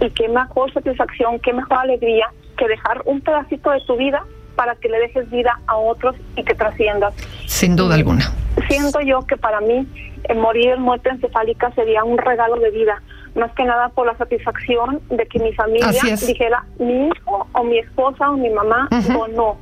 Y 0.00 0.10
qué 0.10 0.28
mejor 0.28 0.72
satisfacción, 0.72 1.38
qué 1.40 1.52
mejor 1.52 1.78
alegría 1.78 2.26
que 2.56 2.68
dejar 2.68 3.02
un 3.06 3.20
pedacito 3.20 3.70
de 3.70 3.80
tu 3.86 3.96
vida 3.96 4.24
para 4.56 4.74
que 4.76 4.88
le 4.88 4.98
dejes 4.98 5.30
vida 5.30 5.58
a 5.66 5.76
otros 5.76 6.16
y 6.36 6.44
que 6.44 6.54
trasciendas. 6.54 7.14
Sin 7.46 7.76
duda 7.76 7.94
alguna. 7.94 8.30
Siento 8.68 9.00
yo 9.00 9.22
que 9.22 9.36
para 9.36 9.60
mí 9.60 9.86
eh, 10.24 10.34
morir 10.34 10.70
en 10.70 10.82
muerte 10.82 11.08
encefálica 11.08 11.72
sería 11.72 12.04
un 12.04 12.18
regalo 12.18 12.56
de 12.56 12.70
vida 12.70 13.02
más 13.34 13.52
que 13.52 13.64
nada 13.64 13.88
por 13.90 14.06
la 14.06 14.16
satisfacción 14.16 15.00
de 15.10 15.26
que 15.26 15.38
mi 15.38 15.52
familia 15.54 15.90
dijera 16.26 16.64
mi 16.78 17.08
hijo 17.08 17.46
o 17.52 17.64
mi 17.64 17.78
esposa 17.78 18.30
o 18.30 18.36
mi 18.36 18.50
mamá 18.50 18.88
o 19.16 19.28
no. 19.28 19.56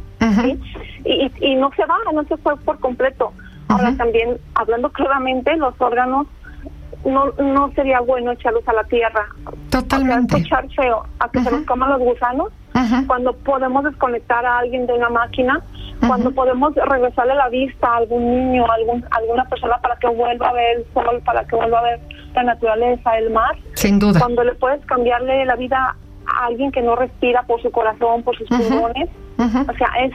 y, 1.05 1.31
y, 1.41 1.55
no 1.55 1.71
se 1.77 1.85
va, 1.87 1.97
no 2.13 2.25
se 2.25 2.37
fue 2.39 2.57
por 2.59 2.79
completo. 2.81 3.33
Ahora 3.69 3.95
también, 3.97 4.39
hablando 4.55 4.91
claramente, 4.91 5.57
los 5.57 5.75
órganos 5.79 6.27
no 7.05 7.27
no 7.33 7.71
sería 7.75 8.01
bueno 8.01 8.33
echarlos 8.33 8.67
a 8.67 8.73
la 8.73 8.85
tierra. 8.85 9.27
Totalmente. 9.71 10.35
A 10.35 10.39
escuchar 10.39 10.69
feo, 10.75 11.05
a 11.21 11.29
que 11.29 11.41
se 11.41 11.51
los 11.51 11.63
coman 11.63 11.91
los 11.91 12.01
gusanos, 12.01 12.49
cuando 13.07 13.33
podemos 13.37 13.85
desconectar 13.85 14.45
a 14.47 14.59
alguien 14.59 14.87
de 14.87 14.95
una 14.95 15.09
máquina, 15.09 15.61
cuando 16.07 16.31
podemos 16.31 16.75
regresarle 16.75 17.35
la 17.35 17.49
vista 17.49 17.89
a 17.89 17.97
algún 17.97 18.25
niño, 18.25 18.65
a 18.71 18.75
algún, 18.75 19.05
alguna 19.11 19.45
persona 19.47 19.79
para 19.79 19.97
que 19.97 20.09
vuelva 20.09 20.49
a 20.49 20.53
ver 20.53 20.79
el 20.79 20.87
sol, 20.95 21.21
para 21.25 21.45
que 21.45 21.57
vuelva 21.57 21.81
a 21.81 21.83
ver 21.83 22.01
la 22.39 22.55
naturaleza, 22.55 23.19
el 23.19 23.31
mar. 23.31 23.57
Sin 23.75 23.99
duda. 23.99 24.21
Cuando 24.21 24.45
le 24.45 24.55
puedes 24.55 24.85
cambiarle 24.87 25.45
la 25.45 25.57
vida 25.57 25.97
a 26.27 26.47
alguien 26.47 26.71
que 26.71 26.83
no 26.83 26.97
respira 26.97 27.43
por 27.43 27.61
su 27.63 27.71
corazón, 27.71 28.23
por 28.23 28.37
sus 28.37 28.49
pulmones. 28.49 29.09
O 29.39 29.73
sea, 29.77 29.89
es 30.05 30.13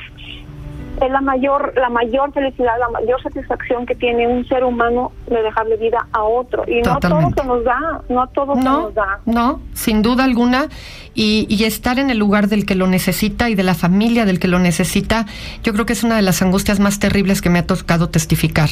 es 1.02 1.12
la 1.12 1.22
mayor 1.22 1.74
la 1.76 1.90
mayor 1.90 2.32
felicidad, 2.34 2.74
la 2.80 2.90
mayor 2.90 3.22
satisfacción 3.22 3.86
que 3.86 3.96
tiene 3.96 4.28
un 4.28 4.46
ser 4.48 4.64
humano 4.64 5.12
de 5.28 5.42
dejarle 5.42 5.78
vida 5.78 6.08
a 6.12 6.24
otro. 6.24 6.64
Y 6.68 6.82
no 6.82 6.94
a 6.94 7.00
todo 7.00 7.20
se 7.36 7.44
nos 7.46 7.64
da, 7.64 8.02
no 8.10 8.22
a 8.22 8.28
todo 8.28 8.56
se 8.56 8.64
nos 8.64 8.94
da. 8.94 9.20
No, 9.26 9.60
sin 9.74 10.02
duda 10.02 10.24
alguna. 10.24 10.68
Y, 11.16 11.46
y, 11.48 11.66
estar 11.66 12.00
en 12.00 12.10
el 12.10 12.18
lugar 12.18 12.48
del 12.48 12.66
que 12.66 12.74
lo 12.74 12.88
necesita 12.88 13.48
y 13.48 13.54
de 13.54 13.62
la 13.62 13.76
familia 13.76 14.26
del 14.26 14.40
que 14.40 14.48
lo 14.48 14.58
necesita, 14.58 15.28
yo 15.62 15.72
creo 15.72 15.86
que 15.86 15.94
es 15.94 16.04
una 16.04 16.16
de 16.16 16.24
las 16.24 16.42
angustias 16.42 16.80
más 16.80 16.98
terribles 16.98 17.40
que 17.40 17.52
me 17.52 17.60
ha 17.60 17.68
tocado 17.68 18.10
testificar 18.10 18.70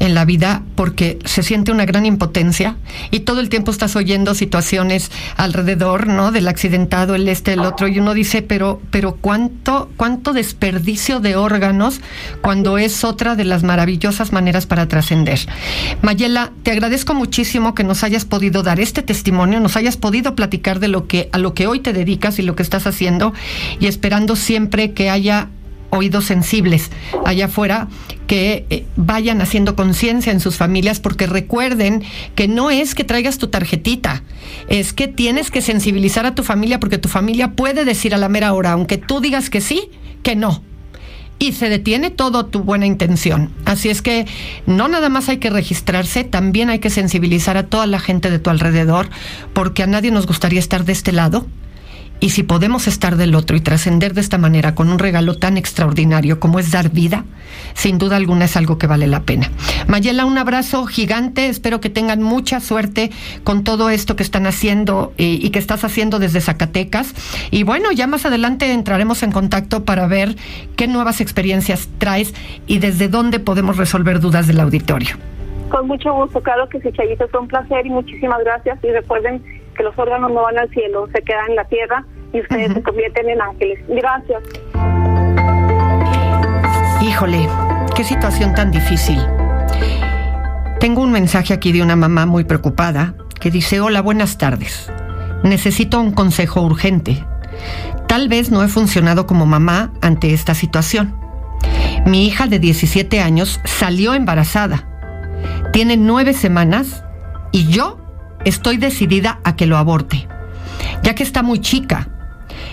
en 0.00 0.12
la 0.12 0.24
vida, 0.24 0.62
porque 0.74 1.20
se 1.24 1.44
siente 1.44 1.70
una 1.70 1.84
gran 1.84 2.04
impotencia 2.04 2.76
y 3.12 3.20
todo 3.20 3.38
el 3.38 3.48
tiempo 3.50 3.70
estás 3.70 3.94
oyendo 3.94 4.34
situaciones 4.34 5.12
alrededor, 5.36 6.08
¿no? 6.08 6.32
Del 6.32 6.48
accidentado, 6.48 7.14
el 7.14 7.28
este, 7.28 7.52
el 7.52 7.60
otro, 7.60 7.86
y 7.86 8.00
uno 8.00 8.14
dice, 8.14 8.42
pero, 8.42 8.80
pero 8.90 9.14
cuánto, 9.20 9.88
cuánto 9.96 10.32
desperdicio 10.32 11.20
de 11.20 11.36
oro 11.36 11.55
órganos 11.56 12.00
cuando 12.42 12.76
es 12.76 13.02
otra 13.02 13.34
de 13.34 13.44
las 13.44 13.62
maravillosas 13.62 14.32
maneras 14.32 14.66
para 14.66 14.88
trascender. 14.88 15.40
Mayela, 16.02 16.52
te 16.62 16.72
agradezco 16.72 17.14
muchísimo 17.14 17.74
que 17.74 17.82
nos 17.82 18.04
hayas 18.04 18.24
podido 18.24 18.62
dar 18.62 18.78
este 18.78 19.02
testimonio, 19.02 19.58
nos 19.60 19.76
hayas 19.76 19.96
podido 19.96 20.34
platicar 20.34 20.80
de 20.80 20.88
lo 20.88 21.06
que 21.06 21.30
a 21.32 21.38
lo 21.38 21.54
que 21.54 21.66
hoy 21.66 21.80
te 21.80 21.92
dedicas 21.92 22.38
y 22.38 22.42
lo 22.42 22.54
que 22.54 22.62
estás 22.62 22.86
haciendo 22.86 23.32
y 23.80 23.86
esperando 23.86 24.36
siempre 24.36 24.92
que 24.92 25.08
haya 25.08 25.48
oídos 25.90 26.26
sensibles 26.26 26.90
allá 27.24 27.46
afuera 27.46 27.88
que 28.26 28.66
eh, 28.70 28.84
vayan 28.96 29.40
haciendo 29.40 29.76
conciencia 29.76 30.32
en 30.32 30.40
sus 30.40 30.56
familias 30.56 31.00
porque 31.00 31.26
recuerden 31.26 32.02
que 32.34 32.48
no 32.48 32.70
es 32.70 32.94
que 32.94 33.04
traigas 33.04 33.38
tu 33.38 33.48
tarjetita, 33.48 34.22
es 34.68 34.92
que 34.92 35.08
tienes 35.08 35.50
que 35.50 35.62
sensibilizar 35.62 36.26
a 36.26 36.34
tu 36.34 36.42
familia 36.42 36.80
porque 36.80 36.98
tu 36.98 37.08
familia 37.08 37.52
puede 37.52 37.84
decir 37.84 38.14
a 38.14 38.18
la 38.18 38.28
mera 38.28 38.52
hora, 38.52 38.72
aunque 38.72 38.98
tú 38.98 39.20
digas 39.20 39.48
que 39.48 39.60
sí, 39.60 39.90
que 40.22 40.34
no 40.34 40.62
y 41.38 41.52
se 41.52 41.68
detiene 41.68 42.10
todo 42.10 42.46
tu 42.46 42.60
buena 42.60 42.86
intención. 42.86 43.50
Así 43.64 43.88
es 43.88 44.02
que 44.02 44.26
no 44.66 44.88
nada 44.88 45.08
más 45.08 45.28
hay 45.28 45.38
que 45.38 45.50
registrarse, 45.50 46.24
también 46.24 46.70
hay 46.70 46.78
que 46.78 46.90
sensibilizar 46.90 47.56
a 47.56 47.66
toda 47.66 47.86
la 47.86 48.00
gente 48.00 48.30
de 48.30 48.38
tu 48.38 48.50
alrededor, 48.50 49.08
porque 49.52 49.82
a 49.82 49.86
nadie 49.86 50.10
nos 50.10 50.26
gustaría 50.26 50.60
estar 50.60 50.84
de 50.84 50.92
este 50.92 51.12
lado 51.12 51.46
y 52.20 52.30
si 52.30 52.42
podemos 52.42 52.86
estar 52.86 53.16
del 53.16 53.34
otro 53.34 53.56
y 53.56 53.60
trascender 53.60 54.14
de 54.14 54.20
esta 54.20 54.38
manera 54.38 54.74
con 54.74 54.88
un 54.88 54.98
regalo 54.98 55.36
tan 55.36 55.56
extraordinario 55.56 56.40
como 56.40 56.58
es 56.58 56.70
dar 56.70 56.90
vida, 56.90 57.24
sin 57.74 57.98
duda 57.98 58.16
alguna 58.16 58.46
es 58.46 58.56
algo 58.56 58.78
que 58.78 58.86
vale 58.86 59.06
la 59.06 59.22
pena. 59.22 59.50
Mayela, 59.86 60.24
un 60.24 60.38
abrazo 60.38 60.86
gigante. 60.86 61.48
Espero 61.48 61.80
que 61.80 61.90
tengan 61.90 62.22
mucha 62.22 62.60
suerte 62.60 63.10
con 63.44 63.64
todo 63.64 63.90
esto 63.90 64.16
que 64.16 64.22
están 64.22 64.46
haciendo 64.46 65.12
y, 65.16 65.44
y 65.46 65.50
que 65.50 65.58
estás 65.58 65.84
haciendo 65.84 66.18
desde 66.18 66.40
Zacatecas. 66.40 67.14
Y 67.50 67.62
bueno, 67.62 67.92
ya 67.92 68.06
más 68.06 68.24
adelante 68.26 68.72
entraremos 68.72 69.22
en 69.22 69.32
contacto 69.32 69.84
para 69.84 70.06
ver 70.06 70.36
qué 70.76 70.88
nuevas 70.88 71.20
experiencias 71.20 71.88
traes 71.98 72.34
y 72.66 72.78
desde 72.78 73.08
dónde 73.08 73.40
podemos 73.40 73.76
resolver 73.76 74.20
dudas 74.20 74.46
del 74.46 74.60
auditorio. 74.60 75.16
Con 75.68 75.88
mucho 75.88 76.12
gusto, 76.14 76.40
claro 76.40 76.68
que 76.68 76.80
sí, 76.80 76.90
fue 77.30 77.40
un 77.40 77.48
placer 77.48 77.86
y 77.86 77.90
muchísimas 77.90 78.38
gracias. 78.44 78.78
Y 78.84 78.90
recuerden 78.90 79.42
que 79.76 79.82
los 79.82 79.96
órganos 79.98 80.32
no 80.32 80.42
van 80.42 80.58
al 80.58 80.68
cielo, 80.70 81.08
se 81.12 81.22
quedan 81.22 81.50
en 81.50 81.56
la 81.56 81.64
tierra 81.64 82.04
y 82.32 82.40
ustedes 82.40 82.72
se 82.72 82.82
convierten 82.82 83.28
en 83.28 83.40
ángeles. 83.40 83.78
Gracias. 83.88 84.42
Híjole, 87.02 87.48
qué 87.94 88.04
situación 88.04 88.54
tan 88.54 88.70
difícil. 88.70 89.20
Tengo 90.80 91.02
un 91.02 91.12
mensaje 91.12 91.54
aquí 91.54 91.72
de 91.72 91.82
una 91.82 91.96
mamá 91.96 92.26
muy 92.26 92.44
preocupada 92.44 93.14
que 93.40 93.50
dice, 93.50 93.80
hola, 93.80 94.02
buenas 94.02 94.38
tardes. 94.38 94.90
Necesito 95.42 96.00
un 96.00 96.12
consejo 96.12 96.62
urgente. 96.62 97.24
Tal 98.08 98.28
vez 98.28 98.50
no 98.50 98.62
he 98.62 98.68
funcionado 98.68 99.26
como 99.26 99.46
mamá 99.46 99.92
ante 100.00 100.32
esta 100.32 100.54
situación. 100.54 101.14
Mi 102.06 102.26
hija 102.26 102.46
de 102.46 102.58
17 102.58 103.20
años 103.20 103.60
salió 103.64 104.14
embarazada. 104.14 104.88
Tiene 105.72 105.96
nueve 105.96 106.32
semanas 106.32 107.04
y 107.52 107.66
yo 107.66 107.98
estoy 108.46 108.76
decidida 108.76 109.40
a 109.44 109.56
que 109.56 109.66
lo 109.66 109.76
aborte, 109.76 110.28
ya 111.02 111.14
que 111.14 111.24
está 111.24 111.42
muy 111.42 111.60
chica. 111.60 112.08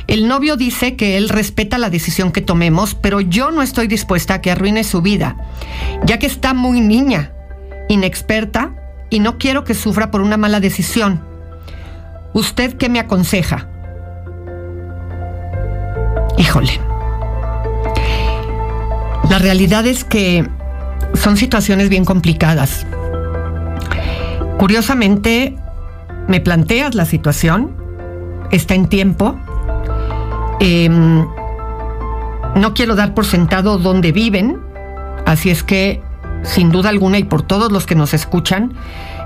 El 0.08 0.27
novio 0.27 0.56
dice 0.56 0.96
que 0.96 1.18
él 1.18 1.30
respeta 1.30 1.77
la 1.80 1.89
decisión 1.89 2.32
que 2.32 2.42
tomemos, 2.42 2.94
pero 2.94 3.22
yo 3.22 3.50
no 3.51 3.62
estoy 3.62 3.88
dispuesta 3.88 4.36
a 4.36 4.42
que 4.42 4.51
arruine 4.51 4.84
su 4.84 5.01
vida, 5.01 5.36
ya 6.06 6.20
que 6.20 6.27
está 6.27 6.53
muy 6.53 6.80
niña, 6.80 7.32
inexperta 7.89 8.72
y 9.10 9.20
no 9.20 9.39
quiero 9.39 9.63
que 9.63 9.74
sufra 9.74 10.12
por 10.12 10.22
una 10.22 10.38
mala 10.38 10.60
decisión. 10.60 11.24
¿Usted 12.34 12.77
qué 12.77 12.88
me 12.88 13.00
aconseja? 13.00 13.68
Híjole. 16.38 16.80
La 19.30 19.39
realidad 19.39 19.88
es 19.88 20.03
que 20.03 20.48
son 21.15 21.36
situaciones 21.38 21.89
bien 21.89 22.06
complicadas. 22.06 22.86
Curiosamente, 24.58 25.58
me 26.27 26.39
planteas 26.39 26.96
la 26.96 27.06
situación, 27.06 27.72
está 28.51 28.75
en 28.75 28.88
tiempo. 28.88 29.36
Em, 30.60 31.25
no 32.56 32.74
quiero 32.74 32.96
dar 32.96 33.13
por 33.13 33.25
sentado 33.25 33.77
dónde 33.77 34.12
viven, 34.12 34.60
así 35.25 35.50
es 35.50 35.63
que, 35.63 36.01
sin 36.44 36.72
duda 36.72 36.89
alguna, 36.89 37.18
y 37.18 37.24
por 37.24 37.42
todos 37.42 37.72
los 37.72 37.86
que 37.86 37.96
nos 37.96 38.13
escuchan, 38.13 38.74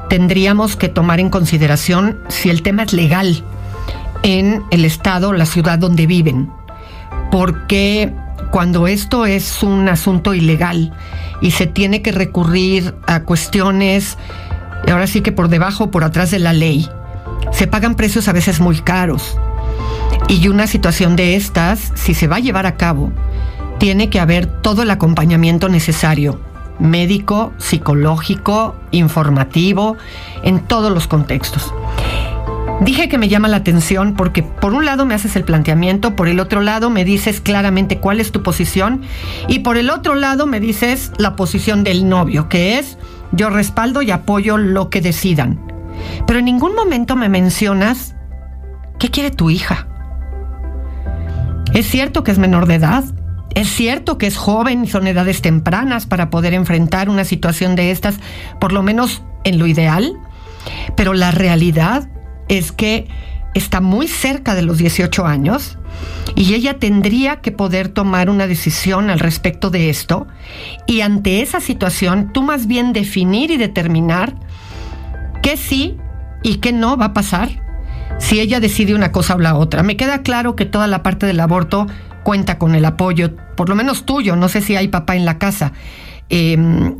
tendríamos 0.09 0.75
que 0.75 0.87
tomar 0.87 1.19
en 1.19 1.29
consideración 1.29 2.19
si 2.29 2.49
el 2.49 2.61
tema 2.61 2.83
es 2.83 2.93
legal 2.93 3.43
en 4.23 4.63
el 4.71 4.85
estado 4.85 5.33
la 5.33 5.45
ciudad 5.45 5.79
donde 5.79 6.07
viven. 6.07 6.49
Porque 7.31 8.13
cuando 8.51 8.87
esto 8.87 9.25
es 9.25 9.61
un 9.63 9.89
asunto 9.89 10.33
ilegal 10.33 10.93
y 11.41 11.51
se 11.51 11.67
tiene 11.67 12.01
que 12.01 12.11
recurrir 12.11 12.95
a 13.05 13.23
cuestiones 13.23 14.17
ahora 14.87 15.07
sí 15.07 15.21
que 15.21 15.31
por 15.31 15.49
debajo 15.49 15.85
o 15.85 15.91
por 15.91 16.03
atrás 16.03 16.31
de 16.31 16.39
la 16.39 16.53
ley, 16.53 16.87
se 17.51 17.67
pagan 17.67 17.95
precios 17.95 18.27
a 18.27 18.33
veces 18.33 18.59
muy 18.59 18.79
caros. 18.79 19.37
Y 20.27 20.47
una 20.47 20.67
situación 20.67 21.15
de 21.15 21.35
estas, 21.35 21.91
si 21.95 22.13
se 22.13 22.27
va 22.27 22.37
a 22.37 22.41
llevar 22.41 22.65
a 22.65 22.75
cabo, 22.75 23.11
tiene 23.79 24.09
que 24.09 24.19
haber 24.19 24.45
todo 24.45 24.83
el 24.83 24.91
acompañamiento 24.91 25.69
necesario, 25.69 26.39
médico, 26.79 27.53
psicológico, 27.57 28.75
informativo, 28.91 29.97
en 30.43 30.59
todos 30.59 30.91
los 30.91 31.07
contextos. 31.07 31.73
Dije 32.81 33.09
que 33.09 33.17
me 33.17 33.27
llama 33.27 33.47
la 33.47 33.57
atención 33.57 34.13
porque 34.13 34.43
por 34.43 34.73
un 34.73 34.85
lado 34.85 35.05
me 35.05 35.15
haces 35.15 35.35
el 35.35 35.43
planteamiento, 35.43 36.15
por 36.15 36.27
el 36.27 36.39
otro 36.39 36.61
lado 36.61 36.91
me 36.91 37.05
dices 37.05 37.41
claramente 37.41 37.97
cuál 37.97 38.19
es 38.19 38.31
tu 38.31 38.43
posición 38.43 39.01
y 39.47 39.59
por 39.59 39.77
el 39.77 39.89
otro 39.89 40.13
lado 40.13 40.45
me 40.45 40.59
dices 40.59 41.11
la 41.17 41.35
posición 41.35 41.83
del 41.83 42.07
novio, 42.07 42.49
que 42.49 42.77
es 42.77 42.97
yo 43.31 43.49
respaldo 43.49 44.01
y 44.01 44.11
apoyo 44.11 44.57
lo 44.57 44.89
que 44.89 45.01
decidan. 45.01 45.59
Pero 46.25 46.39
en 46.39 46.45
ningún 46.45 46.75
momento 46.75 47.15
me 47.15 47.29
mencionas 47.29 48.15
¿qué 48.99 49.09
quiere 49.09 49.31
tu 49.31 49.49
hija? 49.49 49.87
Es 51.73 51.87
cierto 51.87 52.23
que 52.23 52.31
es 52.31 52.39
menor 52.39 52.65
de 52.65 52.75
edad, 52.75 53.03
es 53.53 53.67
cierto 53.67 54.17
que 54.17 54.27
es 54.27 54.37
joven 54.37 54.83
y 54.83 54.87
son 54.87 55.07
edades 55.07 55.41
tempranas 55.41 56.05
para 56.05 56.29
poder 56.29 56.53
enfrentar 56.53 57.09
una 57.09 57.23
situación 57.23 57.75
de 57.75 57.91
estas, 57.91 58.19
por 58.59 58.71
lo 58.71 58.83
menos 58.83 59.23
en 59.43 59.59
lo 59.59 59.67
ideal, 59.67 60.13
pero 60.95 61.13
la 61.13 61.31
realidad 61.31 62.09
es 62.47 62.71
que 62.71 63.07
está 63.53 63.81
muy 63.81 64.07
cerca 64.07 64.55
de 64.55 64.61
los 64.61 64.77
18 64.77 65.25
años 65.25 65.77
y 66.35 66.53
ella 66.53 66.77
tendría 66.77 67.37
que 67.37 67.51
poder 67.51 67.87
tomar 67.89 68.29
una 68.29 68.47
decisión 68.47 69.09
al 69.09 69.19
respecto 69.19 69.69
de 69.69 69.89
esto 69.89 70.27
y 70.85 71.01
ante 71.01 71.41
esa 71.41 71.59
situación 71.59 72.31
tú 72.31 72.43
más 72.43 72.67
bien 72.67 72.93
definir 72.93 73.49
y 73.51 73.57
determinar 73.57 74.35
qué 75.41 75.57
sí 75.57 75.97
y 76.43 76.57
qué 76.57 76.71
no 76.71 76.97
va 76.97 77.05
a 77.05 77.13
pasar 77.13 77.49
si 78.19 78.39
ella 78.39 78.59
decide 78.59 78.95
una 78.95 79.11
cosa 79.11 79.35
o 79.35 79.39
la 79.39 79.55
otra. 79.55 79.83
Me 79.83 79.97
queda 79.97 80.21
claro 80.21 80.55
que 80.55 80.65
toda 80.65 80.87
la 80.87 81.03
parte 81.03 81.25
del 81.25 81.39
aborto 81.39 81.87
cuenta 82.23 82.57
con 82.57 82.75
el 82.75 82.85
apoyo, 82.85 83.35
por 83.55 83.69
lo 83.69 83.75
menos 83.75 84.05
tuyo, 84.05 84.35
no 84.35 84.49
sé 84.49 84.61
si 84.61 84.75
hay 84.75 84.89
papá 84.89 85.15
en 85.15 85.25
la 85.25 85.37
casa. 85.37 85.71
Em, 86.29 86.97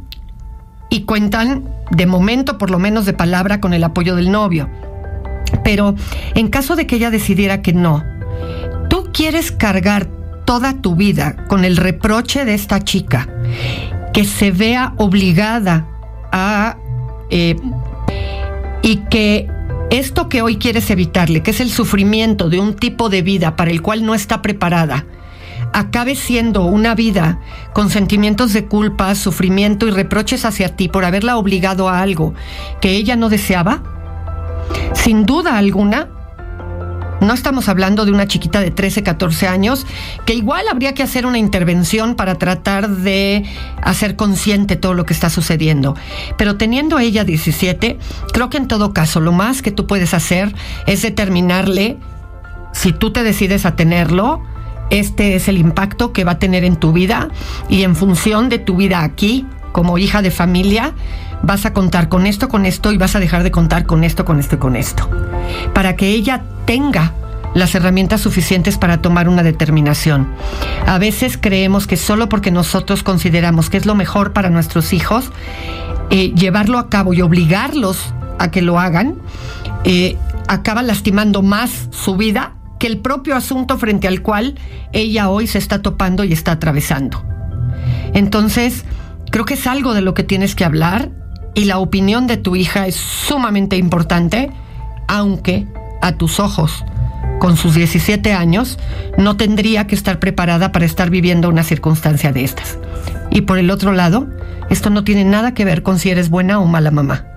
y 0.89 1.01
cuentan, 1.01 1.70
de 1.92 2.06
momento, 2.06 2.58
por 2.58 2.72
lo 2.72 2.80
menos 2.80 3.06
de 3.06 3.13
palabra, 3.13 3.60
con 3.60 3.74
el 3.74 3.84
apoyo 3.84 4.16
del 4.16 4.32
novio. 4.32 4.70
Pero 5.63 5.96
en 6.34 6.48
caso 6.48 6.75
de 6.75 6.88
que 6.88 6.96
ella 6.96 7.12
decidiera 7.12 7.62
que 7.62 7.74
no, 7.74 8.04
quieres 9.18 9.52
cargar 9.52 10.08
toda 10.46 10.80
tu 10.80 10.96
vida 10.96 11.48
con 11.48 11.66
el 11.66 11.76
reproche 11.76 12.46
de 12.46 12.54
esta 12.54 12.84
chica, 12.84 13.28
que 14.14 14.24
se 14.26 14.52
vea 14.52 14.94
obligada 14.98 15.88
a... 16.32 16.78
Eh, 17.32 17.56
y 18.84 18.98
que 19.10 19.50
esto 19.90 20.30
que 20.30 20.44
hoy 20.44 20.58
quieres 20.58 20.92
evitarle, 20.92 21.42
que 21.42 21.50
es 21.50 21.62
el 21.62 21.72
sufrimiento 21.72 22.48
de 22.48 22.60
un 22.60 22.76
tipo 22.76 23.10
de 23.10 23.24
vida 23.24 23.56
para 23.56 23.72
el 23.72 23.82
cual 23.82 24.06
no 24.06 24.14
está 24.14 24.44
preparada, 24.44 25.06
acabe 25.74 26.16
siendo 26.16 26.66
una 26.66 26.94
vida 26.94 27.40
con 27.74 27.90
sentimientos 27.90 28.54
de 28.54 28.66
culpa, 28.66 29.16
sufrimiento 29.16 29.88
y 29.88 29.92
reproches 29.92 30.46
hacia 30.46 30.76
ti 30.76 30.90
por 30.90 31.06
haberla 31.06 31.38
obligado 31.38 31.90
a 31.90 32.02
algo 32.02 32.36
que 32.82 32.92
ella 32.92 33.16
no 33.16 33.30
deseaba? 33.30 33.82
Sin 34.94 35.26
duda 35.26 35.58
alguna, 35.58 36.10
no 37.22 37.34
estamos 37.34 37.70
hablando 37.70 38.06
de 38.06 38.12
una 38.12 38.28
chiquita 38.28 38.62
de 38.62 38.72
13, 38.72 39.04
14 39.04 39.48
años, 39.48 39.86
que 40.26 40.34
igual 40.34 40.68
habría 40.70 40.94
que 40.94 41.04
hacer 41.04 41.26
una 41.26 41.38
intervención 41.38 42.16
para 42.16 42.36
tratar 42.36 42.90
de 42.90 43.46
hacer 43.82 44.16
consciente 44.16 44.76
todo 44.76 44.94
lo 44.94 45.06
que 45.06 45.14
está 45.14 45.30
sucediendo. 45.30 45.96
Pero 46.38 46.58
teniendo 46.58 47.00
ella 47.00 47.24
17, 47.24 47.98
creo 48.34 48.50
que 48.50 48.58
en 48.58 48.68
todo 48.68 48.94
caso 48.94 49.20
lo 49.20 49.32
más 49.32 49.62
que 49.62 49.72
tú 49.72 49.88
puedes 49.88 50.14
hacer 50.14 50.54
es 50.86 51.02
determinarle, 51.02 51.98
si 52.74 52.94
tú 52.94 53.12
te 53.12 53.24
decides 53.24 53.66
a 53.66 53.76
tenerlo, 53.76 54.44
este 54.90 55.36
es 55.36 55.48
el 55.48 55.58
impacto 55.58 56.14
que 56.14 56.24
va 56.24 56.34
a 56.34 56.40
tener 56.40 56.64
en 56.64 56.78
tu 56.78 56.94
vida 56.94 57.30
y 57.70 57.84
en 57.84 57.96
función 57.96 58.50
de 58.50 58.60
tu 58.60 58.78
vida 58.78 59.04
aquí, 59.04 59.46
como 59.77 60.00
hija 60.00 60.24
de 60.24 60.31
familia, 60.31 60.96
vas 61.43 61.67
a 61.67 61.72
contar 61.72 62.10
con 62.10 62.25
esto, 62.25 62.50
con 62.50 62.65
esto 62.65 62.91
y 62.93 62.98
vas 62.98 63.15
a 63.15 63.19
dejar 63.19 63.43
de 63.43 63.51
contar 63.51 63.86
con 63.86 64.03
esto, 64.03 64.25
con 64.25 64.39
esto 64.39 64.55
y 64.55 64.57
con 64.57 64.75
esto. 64.75 65.07
Para 65.75 65.96
que 65.96 66.10
ella 66.10 66.41
tenga 66.65 67.13
las 67.53 67.75
herramientas 67.75 68.22
suficientes 68.22 68.79
para 68.79 69.03
tomar 69.03 69.29
una 69.29 69.43
determinación. 69.43 70.29
A 70.88 70.98
veces 70.98 71.38
creemos 71.39 71.86
que 71.86 71.96
solo 71.96 72.27
porque 72.27 72.50
nosotros 72.50 73.03
consideramos 73.03 73.69
que 73.69 73.77
es 73.77 73.86
lo 73.86 73.93
mejor 73.93 74.34
para 74.34 74.50
nuestros 74.50 74.93
hijos, 74.93 75.29
eh, 76.10 76.34
llevarlo 76.34 76.79
a 76.79 76.89
cabo 76.89 77.13
y 77.13 77.22
obligarlos 77.22 78.15
a 78.39 78.50
que 78.50 78.63
lo 78.63 78.79
hagan, 78.79 79.13
eh, 79.84 80.17
acaba 80.48 80.81
lastimando 80.81 81.43
más 81.43 81.88
su 81.91 82.17
vida 82.17 82.55
que 82.79 82.88
el 82.88 82.98
propio 82.98 83.36
asunto 83.36 83.77
frente 83.77 84.07
al 84.07 84.24
cual 84.24 84.55
ella 84.91 85.29
hoy 85.29 85.46
se 85.46 85.60
está 85.60 85.84
topando 85.84 86.24
y 86.24 86.34
está 86.34 86.53
atravesando. 86.53 87.24
Entonces, 88.15 88.84
creo 89.38 89.46
que 89.46 89.53
es 89.53 89.67
algo 89.67 89.94
de 89.94 90.01
lo 90.01 90.15
que 90.15 90.24
tienes 90.24 90.56
que 90.56 90.65
hablar 90.65 91.12
y 91.53 91.66
la 91.66 91.77
opinión 91.77 92.25
de 92.25 92.38
tu 92.38 92.55
hija 92.55 92.88
es 92.88 92.96
sumamente 92.96 93.77
importante, 93.77 94.50
aunque 95.07 95.68
a 96.01 96.14
tus 96.14 96.40
ojos, 96.40 96.83
con 97.38 97.55
sus 97.55 97.75
17 97.75 98.33
años, 98.33 98.79
no 99.16 99.38
tendría 99.38 99.85
que 99.85 99.94
estar 99.94 100.18
preparada 100.18 100.72
para 100.72 100.85
estar 100.85 101.12
viviendo 101.12 101.50
una 101.50 101.62
circunstancia 101.62 102.31
de 102.31 102.46
estas. 102.46 102.79
Y 103.29 103.42
por 103.42 103.59
el 103.59 103.70
otro 103.70 103.92
lado, 103.92 104.27
esto 104.72 104.90
no 104.90 105.03
tiene 105.03 105.24
nada 105.24 105.53
que 105.53 105.66
ver 105.66 105.83
con 105.83 106.00
si 106.00 106.09
eres 106.09 106.31
buena 106.31 106.59
o 106.59 106.66
mala 106.66 106.90
mamá. 106.90 107.27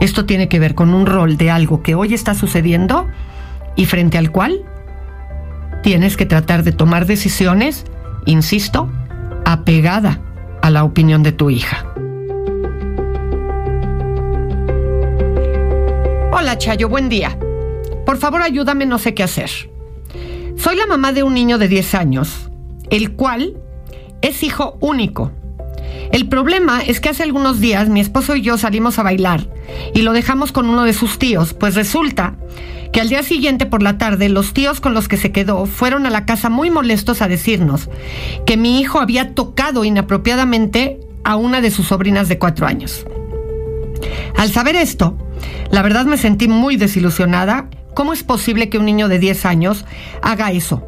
Esto 0.00 0.24
tiene 0.24 0.48
que 0.48 0.58
ver 0.58 0.74
con 0.74 0.94
un 0.94 1.04
rol 1.04 1.36
de 1.36 1.50
algo 1.50 1.82
que 1.82 1.94
hoy 1.94 2.14
está 2.14 2.34
sucediendo 2.34 3.06
y 3.76 3.84
frente 3.84 4.16
al 4.16 4.30
cual 4.30 4.62
tienes 5.82 6.16
que 6.16 6.24
tratar 6.24 6.62
de 6.62 6.72
tomar 6.72 7.04
decisiones, 7.04 7.84
insisto, 8.24 8.90
apegada 9.44 10.22
la 10.70 10.84
opinión 10.84 11.22
de 11.22 11.32
tu 11.32 11.50
hija. 11.50 11.86
Hola 16.32 16.58
Chayo, 16.58 16.88
buen 16.88 17.08
día. 17.08 17.38
Por 18.04 18.18
favor 18.18 18.42
ayúdame, 18.42 18.86
no 18.86 18.98
sé 18.98 19.14
qué 19.14 19.22
hacer. 19.22 19.50
Soy 20.56 20.76
la 20.76 20.86
mamá 20.86 21.12
de 21.12 21.22
un 21.22 21.34
niño 21.34 21.58
de 21.58 21.68
10 21.68 21.94
años, 21.94 22.50
el 22.90 23.12
cual 23.12 23.56
es 24.22 24.42
hijo 24.42 24.76
único. 24.80 25.32
El 26.12 26.28
problema 26.28 26.80
es 26.80 27.00
que 27.00 27.08
hace 27.08 27.22
algunos 27.22 27.60
días 27.60 27.88
mi 27.88 28.00
esposo 28.00 28.36
y 28.36 28.42
yo 28.42 28.58
salimos 28.58 28.98
a 28.98 29.02
bailar 29.02 29.48
y 29.94 30.02
lo 30.02 30.12
dejamos 30.12 30.52
con 30.52 30.68
uno 30.68 30.84
de 30.84 30.92
sus 30.92 31.18
tíos, 31.18 31.52
pues 31.52 31.74
resulta 31.74 32.36
que 32.96 33.02
al 33.02 33.10
día 33.10 33.22
siguiente 33.22 33.66
por 33.66 33.82
la 33.82 33.98
tarde 33.98 34.30
los 34.30 34.54
tíos 34.54 34.80
con 34.80 34.94
los 34.94 35.06
que 35.06 35.18
se 35.18 35.30
quedó 35.30 35.66
fueron 35.66 36.06
a 36.06 36.10
la 36.10 36.24
casa 36.24 36.48
muy 36.48 36.70
molestos 36.70 37.20
a 37.20 37.28
decirnos 37.28 37.90
que 38.46 38.56
mi 38.56 38.80
hijo 38.80 39.00
había 39.00 39.34
tocado 39.34 39.84
inapropiadamente 39.84 40.98
a 41.22 41.36
una 41.36 41.60
de 41.60 41.70
sus 41.70 41.88
sobrinas 41.88 42.30
de 42.30 42.38
cuatro 42.38 42.66
años. 42.66 43.04
Al 44.34 44.50
saber 44.50 44.76
esto, 44.76 45.18
la 45.70 45.82
verdad 45.82 46.06
me 46.06 46.16
sentí 46.16 46.48
muy 46.48 46.78
desilusionada. 46.78 47.68
¿Cómo 47.92 48.14
es 48.14 48.22
posible 48.22 48.70
que 48.70 48.78
un 48.78 48.86
niño 48.86 49.08
de 49.08 49.18
10 49.18 49.44
años 49.44 49.84
haga 50.22 50.50
eso? 50.52 50.82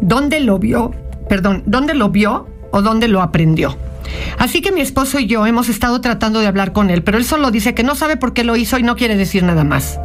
¿Dónde 0.00 0.40
lo 0.40 0.58
vio? 0.58 0.92
Perdón, 1.28 1.64
¿dónde 1.66 1.92
lo 1.92 2.08
vio 2.08 2.48
o 2.70 2.80
dónde 2.80 3.08
lo 3.08 3.20
aprendió? 3.20 3.76
Así 4.38 4.60
que 4.60 4.72
mi 4.72 4.80
esposo 4.80 5.18
y 5.18 5.26
yo 5.26 5.46
hemos 5.46 5.68
estado 5.68 6.00
tratando 6.00 6.40
de 6.40 6.46
hablar 6.46 6.72
con 6.72 6.90
él, 6.90 7.02
pero 7.02 7.18
él 7.18 7.24
solo 7.24 7.50
dice 7.50 7.74
que 7.74 7.82
no 7.82 7.94
sabe 7.94 8.16
por 8.16 8.32
qué 8.32 8.44
lo 8.44 8.56
hizo 8.56 8.78
y 8.78 8.82
no 8.82 8.96
quiere 8.96 9.16
decir 9.16 9.42
nada 9.42 9.64
más. 9.64 9.98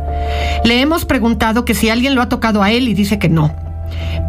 Le 0.63 0.81
hemos 0.81 1.05
preguntado 1.05 1.65
que 1.65 1.73
si 1.73 1.89
alguien 1.89 2.15
lo 2.15 2.21
ha 2.21 2.29
tocado 2.29 2.63
a 2.63 2.71
él 2.71 2.87
y 2.87 2.93
dice 2.93 3.19
que 3.19 3.29
no. 3.29 3.55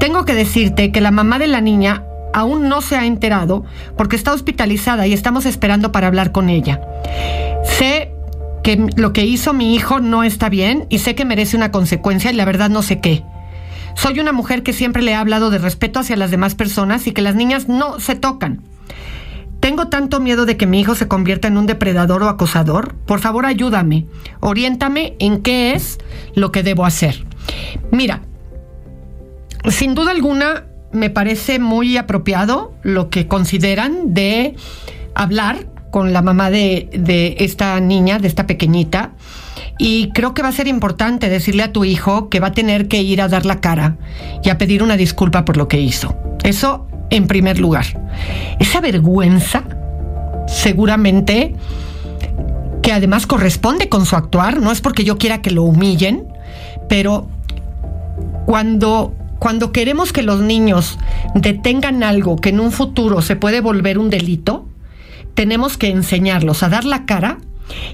Tengo 0.01 0.25
que 0.25 0.35
decirte 0.35 0.93
que 0.93 1.01
la 1.01 1.11
mamá 1.11 1.39
de 1.39 1.47
la 1.47 1.61
niña 1.61 2.05
aún 2.33 2.69
no 2.69 2.81
se 2.81 2.97
ha 2.97 3.07
enterado 3.07 3.65
porque 3.97 4.17
está 4.17 4.33
hospitalizada 4.33 5.07
y 5.07 5.13
estamos 5.13 5.47
esperando 5.47 5.93
para 5.93 6.07
hablar 6.07 6.33
con 6.33 6.49
ella. 6.49 6.81
Sé 7.65 8.13
que 8.63 8.87
lo 8.97 9.13
que 9.13 9.25
hizo 9.25 9.53
mi 9.53 9.75
hijo 9.75 10.01
no 10.01 10.25
está 10.25 10.49
bien 10.49 10.87
y 10.89 10.99
sé 10.99 11.15
que 11.15 11.25
merece 11.25 11.57
una 11.57 11.71
consecuencia 11.71 12.31
y 12.31 12.35
la 12.35 12.45
verdad 12.45 12.71
no 12.71 12.83
sé 12.83 13.01
qué. 13.01 13.25
Soy 13.95 14.21
una 14.21 14.33
mujer 14.33 14.63
que 14.63 14.73
siempre 14.73 15.03
le 15.03 15.15
ha 15.15 15.21
hablado 15.21 15.51
de 15.51 15.59
respeto 15.59 16.01
hacia 16.01 16.17
las 16.17 16.31
demás 16.31 16.55
personas 16.55 17.07
y 17.07 17.13
que 17.13 17.23
las 17.23 17.35
niñas 17.35 17.69
no 17.69 18.01
se 18.01 18.15
tocan. 18.15 18.63
Tengo 19.63 19.87
tanto 19.87 20.19
miedo 20.19 20.45
de 20.45 20.57
que 20.57 20.67
mi 20.67 20.81
hijo 20.81 20.97
se 20.97 21.07
convierta 21.07 21.47
en 21.47 21.57
un 21.57 21.67
depredador 21.67 22.25
o 22.25 22.29
acosador. 22.29 22.97
Por 23.07 23.21
favor, 23.21 23.47
ayúdame. 23.47 24.07
Oriéntame 24.41 25.15
en 25.21 25.41
qué 25.41 25.75
es 25.75 26.01
lo 26.35 26.51
que 26.51 26.65
debo 26.65 26.85
hacer. 26.85 27.25
Mira, 27.93 28.23
sin 29.71 29.95
duda 29.95 30.11
alguna 30.11 30.65
me 30.91 31.11
parece 31.11 31.61
muy 31.61 31.97
apropiado 31.97 32.75
lo 32.83 33.09
que 33.09 33.29
consideran 33.29 34.13
de 34.15 34.57
hablar 35.15 35.69
con 35.93 36.13
la 36.13 36.23
mamá 36.23 36.51
de, 36.51 36.91
de, 36.93 37.37
esta 37.39 37.79
niña, 37.79 38.19
de 38.19 38.27
esta 38.27 38.49
pequeñita. 38.49 39.13
Y 39.79 40.11
creo 40.11 40.35
que 40.35 40.43
va 40.43 40.49
a 40.49 40.53
ser 40.53 40.67
importante 40.67 41.29
decirle 41.29 41.63
a 41.63 41.73
tu 41.73 41.85
hijo 41.85 42.31
que 42.31 42.41
va 42.41 42.49
a 42.49 42.53
tener 42.53 42.89
que 42.89 43.01
ir 43.01 43.23
a 43.23 43.29
dar 43.29 43.47
la 43.47 43.61
cara 43.61 43.97
y 44.43 44.51
a 44.51 44.59
pedir 44.59 44.83
una 44.83 44.97
disculpa 44.97 45.45
por 45.45 45.57
lo 45.57 45.69
que 45.69 45.81
hizo. 45.81 46.17
Eso 46.43 46.89
en 47.13 47.27
primer 47.27 47.61
lugar. 47.61 47.85
Esa 48.59 48.81
vergüenza, 48.81 49.63
seguramente, 50.49 51.55
que 52.83 52.93
además 52.93 53.27
corresponde 53.27 53.89
con 53.89 54.07
su 54.07 54.17
actuar, 54.17 54.61
no 54.61 54.73
es 54.73 54.81
porque 54.81 55.05
yo 55.05 55.19
quiera 55.19 55.43
que 55.43 55.51
lo 55.51 55.63
humillen, 55.63 56.27
pero 56.89 57.29
cuando, 58.47 59.15
cuando 59.39 59.73
queremos 59.73 60.13
que 60.13 60.23
los 60.23 60.41
niños 60.41 60.99
detengan 61.35 62.03
algo 62.03 62.37
que 62.37 62.49
en 62.49 62.61
un 62.61 62.73
futuro 62.73 63.21
se 63.21 63.37
puede 63.37 63.61
volver 63.61 63.99
un 63.99 64.11
delito, 64.11 64.67
tenemos 65.35 65.77
que 65.77 65.89
enseñarlos 65.89 66.63
a 66.63 66.71
dar 66.71 66.85
la 66.85 67.05
cara 67.05 67.39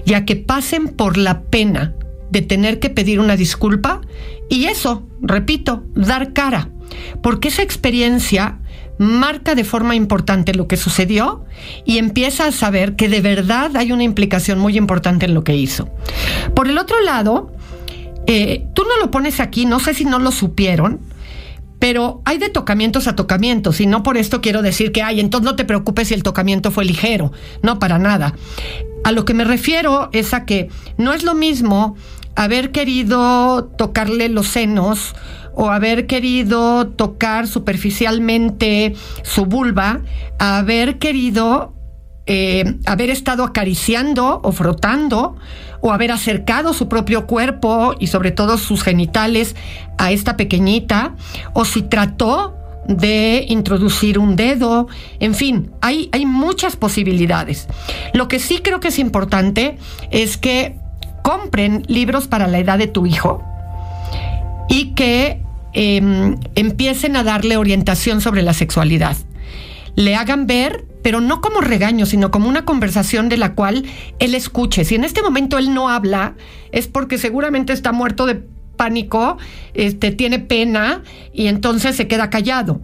y 0.05 0.13
a 0.13 0.23
que 0.23 0.37
pasen 0.37 0.87
por 0.87 1.17
la 1.17 1.41
pena 1.41 1.93
de 2.31 2.41
tener 2.41 2.79
que 2.79 2.89
pedir 2.89 3.19
una 3.19 3.35
disculpa 3.35 3.99
y 4.49 4.65
eso, 4.65 5.07
repito, 5.21 5.83
dar 5.93 6.31
cara. 6.31 6.69
Porque 7.21 7.49
esa 7.49 7.61
experiencia 7.61 8.59
marca 8.99 9.55
de 9.55 9.63
forma 9.63 9.95
importante 9.95 10.53
lo 10.53 10.67
que 10.67 10.77
sucedió 10.77 11.43
y 11.85 11.97
empieza 11.97 12.45
a 12.45 12.51
saber 12.51 12.95
que 12.95 13.09
de 13.09 13.21
verdad 13.21 13.75
hay 13.75 13.91
una 13.91 14.03
implicación 14.03 14.59
muy 14.59 14.77
importante 14.77 15.25
en 15.25 15.33
lo 15.33 15.43
que 15.43 15.55
hizo. 15.55 15.89
Por 16.53 16.67
el 16.67 16.77
otro 16.77 17.01
lado, 17.01 17.51
Eh, 18.31 18.67
tú 18.75 18.83
no 18.83 19.03
lo 19.03 19.09
pones 19.09 19.39
aquí, 19.39 19.65
no 19.65 19.79
sé 19.79 19.95
si 19.95 20.05
no 20.05 20.19
lo 20.19 20.31
supieron, 20.31 20.99
pero 21.79 22.21
hay 22.25 22.37
de 22.37 22.49
tocamientos 22.49 23.07
a 23.07 23.15
tocamientos 23.15 23.81
y 23.81 23.87
no 23.87 24.03
por 24.03 24.17
esto 24.17 24.39
quiero 24.39 24.61
decir 24.61 24.91
que, 24.91 25.01
ay, 25.01 25.19
entonces 25.19 25.45
no 25.49 25.55
te 25.55 25.65
preocupes 25.65 26.09
si 26.09 26.13
el 26.13 26.21
tocamiento 26.21 26.69
fue 26.69 26.85
ligero. 26.85 27.31
No, 27.63 27.79
para 27.79 27.97
nada. 27.97 28.35
A 29.03 29.11
lo 29.13 29.25
que 29.25 29.33
me 29.33 29.45
refiero 29.45 30.09
es 30.11 30.35
a 30.35 30.45
que 30.45 30.69
no 30.97 31.13
es 31.13 31.23
lo 31.23 31.33
mismo 31.33 31.95
haber 32.35 32.71
querido 32.71 33.63
tocarle 33.77 34.29
los 34.29 34.47
senos 34.47 35.15
o 35.61 35.69
haber 35.71 36.07
querido 36.07 36.87
tocar 36.87 37.45
superficialmente 37.45 38.93
su 39.23 39.45
vulva, 39.45 39.99
haber 40.37 40.99
querido 40.99 41.73
eh, 42.27 42.77
haber 42.85 43.09
estado 43.09 43.43
acariciando 43.43 44.39
o 44.41 44.53
frotando 44.53 45.35
o 45.81 45.91
haber 45.91 46.13
acercado 46.13 46.71
su 46.71 46.87
propio 46.87 47.27
cuerpo 47.27 47.93
y 47.99 48.07
sobre 48.07 48.31
todo 48.31 48.57
sus 48.57 48.83
genitales 48.83 49.57
a 49.97 50.13
esta 50.13 50.37
pequeñita, 50.37 51.17
o 51.53 51.65
si 51.65 51.81
trató 51.81 52.55
de 52.87 53.45
introducir 53.49 54.17
un 54.17 54.37
dedo, 54.37 54.87
en 55.19 55.35
fin, 55.35 55.71
hay, 55.81 56.07
hay 56.13 56.25
muchas 56.25 56.77
posibilidades. 56.77 57.67
Lo 58.13 58.29
que 58.29 58.39
sí 58.39 58.59
creo 58.59 58.79
que 58.79 58.87
es 58.87 58.97
importante 58.97 59.77
es 60.09 60.37
que 60.37 60.77
compren 61.21 61.83
libros 61.87 62.29
para 62.29 62.47
la 62.47 62.59
edad 62.59 62.77
de 62.77 62.87
tu 62.87 63.05
hijo 63.05 63.43
y 64.69 64.93
que 64.93 65.41
em, 65.73 66.37
empiecen 66.55 67.15
a 67.15 67.23
darle 67.23 67.57
orientación 67.57 68.21
sobre 68.21 68.41
la 68.41 68.53
sexualidad. 68.53 69.17
Le 69.95 70.15
hagan 70.15 70.47
ver 70.47 70.85
pero 71.01 71.21
no 71.21 71.41
como 71.41 71.61
regaño, 71.61 72.05
sino 72.05 72.31
como 72.31 72.49
una 72.49 72.65
conversación 72.65 73.29
de 73.29 73.37
la 73.37 73.55
cual 73.55 73.85
él 74.19 74.35
escuche. 74.35 74.83
Si 74.83 74.95
en 74.95 75.03
este 75.03 75.21
momento 75.21 75.57
él 75.57 75.73
no 75.73 75.89
habla, 75.89 76.35
es 76.71 76.87
porque 76.87 77.17
seguramente 77.17 77.73
está 77.73 77.91
muerto 77.91 78.25
de 78.25 78.43
pánico, 78.75 79.37
este, 79.73 80.11
tiene 80.11 80.39
pena 80.39 81.03
y 81.33 81.47
entonces 81.47 81.95
se 81.95 82.07
queda 82.07 82.29
callado. 82.29 82.81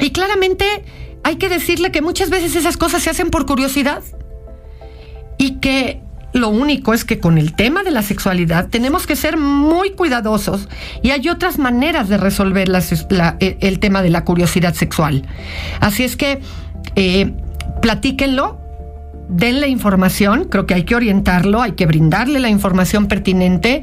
Y 0.00 0.10
claramente 0.10 0.64
hay 1.24 1.36
que 1.36 1.48
decirle 1.48 1.90
que 1.90 2.02
muchas 2.02 2.30
veces 2.30 2.54
esas 2.54 2.76
cosas 2.76 3.02
se 3.02 3.10
hacen 3.10 3.30
por 3.30 3.46
curiosidad 3.46 4.02
y 5.38 5.56
que 5.56 6.00
lo 6.32 6.48
único 6.48 6.92
es 6.92 7.04
que 7.04 7.18
con 7.18 7.38
el 7.38 7.54
tema 7.54 7.82
de 7.82 7.90
la 7.90 8.02
sexualidad 8.02 8.68
tenemos 8.68 9.06
que 9.06 9.16
ser 9.16 9.36
muy 9.36 9.92
cuidadosos 9.92 10.68
y 11.02 11.10
hay 11.10 11.28
otras 11.28 11.58
maneras 11.58 12.08
de 12.08 12.18
resolver 12.18 12.68
el 13.40 13.78
tema 13.78 14.02
de 14.02 14.10
la 14.10 14.24
curiosidad 14.24 14.74
sexual. 14.74 15.24
Así 15.80 16.04
es 16.04 16.16
que 16.16 16.40
eh, 16.96 17.32
platíquenlo, 17.80 18.57
denle 19.28 19.68
información, 19.68 20.44
creo 20.44 20.66
que 20.66 20.74
hay 20.74 20.84
que 20.84 20.94
orientarlo, 20.94 21.60
hay 21.60 21.72
que 21.72 21.86
brindarle 21.86 22.40
la 22.40 22.48
información 22.48 23.06
pertinente 23.06 23.82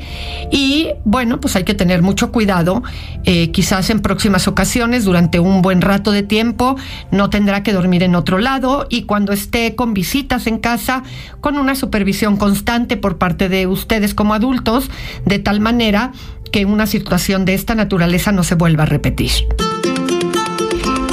y 0.52 0.90
bueno, 1.04 1.40
pues 1.40 1.56
hay 1.56 1.64
que 1.64 1.74
tener 1.74 2.02
mucho 2.02 2.32
cuidado, 2.32 2.84
eh, 3.24 3.52
quizás 3.52 3.90
en 3.90 4.02
próximas 4.02 4.48
ocasiones, 4.48 5.06
durante 5.06 5.40
un 5.40 5.62
buen 5.62 5.82
rato 5.82 6.12
de 6.12 6.24
tiempo, 6.24 6.76
no 7.12 7.30
tendrá 7.30 7.64
que 7.64 7.74
dormir 7.74 8.04
en 8.04 8.16
otro 8.16 8.40
lado 8.40 8.88
y 8.90 9.04
cuando 9.04 9.34
esté 9.34 9.76
con 9.76 9.94
visitas 9.94 10.48
en 10.48 10.58
casa, 10.58 11.04
con 11.42 11.58
una 11.58 11.76
supervisión 11.76 12.38
constante 12.38 12.98
por 12.98 13.18
parte 13.18 13.50
de 13.50 13.68
ustedes 13.68 14.14
como 14.14 14.34
adultos, 14.34 14.90
de 15.26 15.40
tal 15.40 15.60
manera 15.60 16.12
que 16.52 16.66
una 16.66 16.88
situación 16.88 17.46
de 17.46 17.54
esta 17.54 17.76
naturaleza 17.76 18.32
no 18.32 18.44
se 18.44 18.56
vuelva 18.56 18.84
a 18.84 18.88
repetir. 18.88 19.32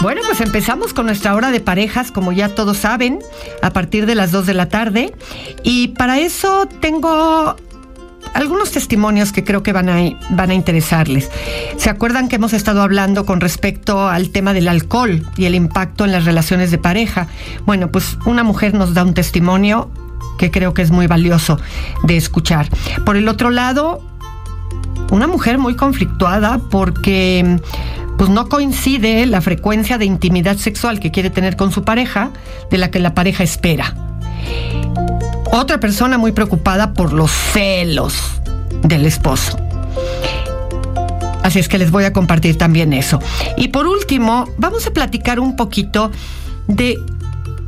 Bueno, 0.03 0.21
pues 0.27 0.41
empezamos 0.41 0.93
con 0.93 1.07
nuestra 1.07 1.33
hora 1.33 1.53
de 1.53 1.61
parejas, 1.61 2.11
como 2.11 2.33
ya 2.33 2.49
todos 2.49 2.79
saben, 2.79 3.21
a 3.63 3.71
partir 3.71 4.05
de 4.05 4.17
las 4.17 4.33
2 4.33 4.47
de 4.47 4.55
la 4.55 4.69
tarde. 4.69 5.15
Y 5.63 5.89
para 5.89 6.19
eso 6.19 6.67
tengo 6.81 7.55
algunos 8.35 8.73
testimonios 8.73 9.31
que 9.31 9.45
creo 9.45 9.63
que 9.63 9.73
van 9.73 9.89
a, 9.89 10.01
van 10.31 10.51
a 10.51 10.55
interesarles. 10.55 11.31
¿Se 11.77 11.89
acuerdan 11.89 12.29
que 12.29 12.35
hemos 12.35 12.53
estado 12.53 12.83
hablando 12.83 13.25
con 13.25 13.41
respecto 13.41 14.09
al 14.09 14.31
tema 14.31 14.53
del 14.53 14.67
alcohol 14.67 15.25
y 15.37 15.45
el 15.45 15.55
impacto 15.55 16.05
en 16.05 16.11
las 16.11 16.25
relaciones 16.25 16.73
de 16.73 16.79
pareja? 16.79 17.29
Bueno, 17.65 17.93
pues 17.93 18.19
una 18.27 18.43
mujer 18.43 18.75
nos 18.75 18.95
da 18.95 19.05
un 19.05 19.15
testimonio 19.15 19.89
que 20.37 20.51
creo 20.51 20.75
que 20.75 20.83
es 20.83 20.91
muy 20.91 21.07
valioso 21.07 21.61
de 22.03 22.17
escuchar. 22.17 22.69
Por 23.07 23.17
el 23.17 23.29
otro 23.29 23.51
lado, 23.51 24.03
una 25.13 25.29
mujer 25.29 25.59
muy 25.59 25.77
conflictuada 25.77 26.59
porque 26.59 27.61
pues 28.19 28.31
no 28.31 28.49
coincide 28.49 29.27
la 29.27 29.41
frecuencia 29.41 29.99
de 29.99 30.05
intimidad 30.05 30.57
sexual 30.57 31.01
que 31.01 31.11
quiere 31.11 31.31
tener 31.31 31.57
con 31.57 31.73
su 31.73 31.85
pareja 31.85 32.31
de 32.71 32.79
la 32.79 32.91
que 32.91 32.99
la 32.99 33.15
pareja 33.15 33.43
espera. 33.43 33.95
Otra 35.51 35.81
persona 35.81 36.19
muy 36.19 36.33
preocupada 36.33 36.95
por 36.95 37.13
los 37.13 37.31
celos 37.31 38.41
del 38.83 39.07
esposo. 39.07 39.59
Así 41.43 41.59
es 41.59 41.69
que 41.69 41.79
les 41.79 41.91
voy 41.91 42.05
a 42.05 42.13
compartir 42.13 42.57
también 42.57 42.93
eso. 42.93 43.19
Y 43.57 43.69
por 43.69 43.87
último, 43.87 44.49
vamos 44.59 44.87
a 44.87 44.93
platicar 44.93 45.41
un 45.41 45.57
poquito 45.57 46.11
de 46.69 46.99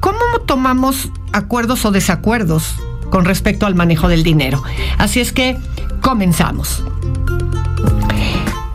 cómo 0.00 0.18
tomamos 0.46 1.10
acuerdos 1.32 1.84
o 1.84 1.90
desacuerdos 1.90 2.76
con 3.10 3.24
respecto 3.24 3.66
al 3.66 3.74
manejo 3.74 4.08
del 4.08 4.22
dinero. 4.22 4.62
Así 4.98 5.20
es 5.20 5.32
que 5.32 5.56
comenzamos. 6.00 6.84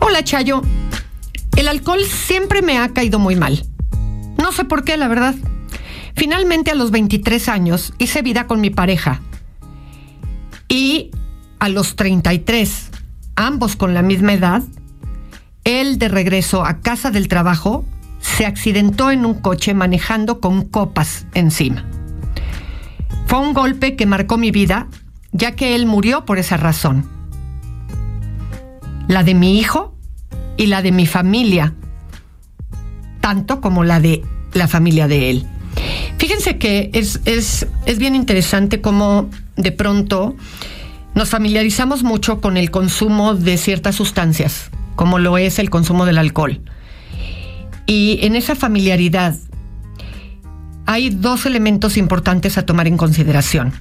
Hola 0.00 0.22
Chayo, 0.24 0.62
el 1.60 1.68
alcohol 1.68 2.02
siempre 2.06 2.62
me 2.62 2.78
ha 2.78 2.88
caído 2.88 3.18
muy 3.18 3.36
mal. 3.36 3.66
No 4.38 4.50
sé 4.50 4.64
por 4.64 4.82
qué, 4.82 4.96
la 4.96 5.08
verdad. 5.08 5.34
Finalmente 6.16 6.70
a 6.70 6.74
los 6.74 6.90
23 6.90 7.50
años 7.50 7.92
hice 7.98 8.22
vida 8.22 8.46
con 8.46 8.62
mi 8.62 8.70
pareja. 8.70 9.20
Y 10.68 11.10
a 11.58 11.68
los 11.68 11.96
33, 11.96 12.90
ambos 13.36 13.76
con 13.76 13.92
la 13.92 14.00
misma 14.00 14.32
edad, 14.32 14.62
él 15.64 15.98
de 15.98 16.08
regreso 16.08 16.64
a 16.64 16.80
casa 16.80 17.10
del 17.10 17.28
trabajo 17.28 17.84
se 18.20 18.46
accidentó 18.46 19.10
en 19.10 19.26
un 19.26 19.34
coche 19.34 19.74
manejando 19.74 20.40
con 20.40 20.64
copas 20.64 21.26
encima. 21.34 21.84
Fue 23.26 23.38
un 23.38 23.52
golpe 23.52 23.96
que 23.96 24.06
marcó 24.06 24.38
mi 24.38 24.50
vida, 24.50 24.88
ya 25.32 25.52
que 25.52 25.74
él 25.74 25.84
murió 25.84 26.24
por 26.24 26.38
esa 26.38 26.56
razón. 26.56 27.04
La 29.08 29.24
de 29.24 29.34
mi 29.34 29.58
hijo 29.58 29.99
y 30.60 30.66
la 30.66 30.82
de 30.82 30.92
mi 30.92 31.06
familia, 31.06 31.72
tanto 33.22 33.62
como 33.62 33.82
la 33.82 33.98
de 33.98 34.22
la 34.52 34.68
familia 34.68 35.08
de 35.08 35.30
él. 35.30 35.46
Fíjense 36.18 36.58
que 36.58 36.90
es, 36.92 37.22
es, 37.24 37.66
es 37.86 37.98
bien 37.98 38.14
interesante 38.14 38.82
cómo 38.82 39.30
de 39.56 39.72
pronto 39.72 40.36
nos 41.14 41.30
familiarizamos 41.30 42.02
mucho 42.02 42.42
con 42.42 42.58
el 42.58 42.70
consumo 42.70 43.34
de 43.34 43.56
ciertas 43.56 43.94
sustancias, 43.94 44.70
como 44.96 45.18
lo 45.18 45.38
es 45.38 45.58
el 45.58 45.70
consumo 45.70 46.04
del 46.04 46.18
alcohol. 46.18 46.60
Y 47.86 48.18
en 48.20 48.36
esa 48.36 48.54
familiaridad 48.54 49.34
hay 50.84 51.08
dos 51.08 51.46
elementos 51.46 51.96
importantes 51.96 52.58
a 52.58 52.66
tomar 52.66 52.86
en 52.86 52.98
consideración. 52.98 53.72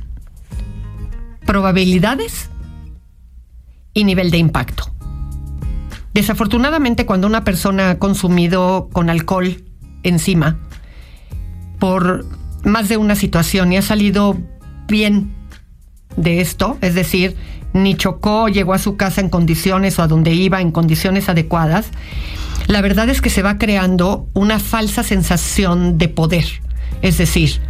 Probabilidades 1.45 2.49
y 3.93 4.05
nivel 4.05 4.31
de 4.31 4.37
impacto. 4.37 4.89
Desafortunadamente, 6.13 7.05
cuando 7.05 7.27
una 7.27 7.43
persona 7.43 7.91
ha 7.91 7.99
consumido 7.99 8.89
con 8.91 9.09
alcohol 9.09 9.63
encima 10.03 10.57
por 11.79 12.25
más 12.63 12.89
de 12.89 12.97
una 12.97 13.15
situación 13.15 13.71
y 13.71 13.77
ha 13.77 13.81
salido 13.81 14.37
bien 14.87 15.33
de 16.17 16.41
esto, 16.41 16.77
es 16.81 16.95
decir, 16.95 17.37
ni 17.73 17.95
chocó, 17.95 18.49
llegó 18.49 18.73
a 18.73 18.79
su 18.79 18.97
casa 18.97 19.21
en 19.21 19.29
condiciones 19.29 19.99
o 19.99 20.03
a 20.03 20.07
donde 20.07 20.33
iba 20.33 20.61
en 20.61 20.71
condiciones 20.71 21.29
adecuadas, 21.29 21.87
la 22.67 22.81
verdad 22.81 23.09
es 23.09 23.21
que 23.21 23.29
se 23.29 23.41
va 23.41 23.57
creando 23.57 24.27
una 24.33 24.59
falsa 24.59 25.03
sensación 25.03 25.97
de 25.97 26.09
poder. 26.09 26.45
Es 27.01 27.17
decir, 27.17 27.61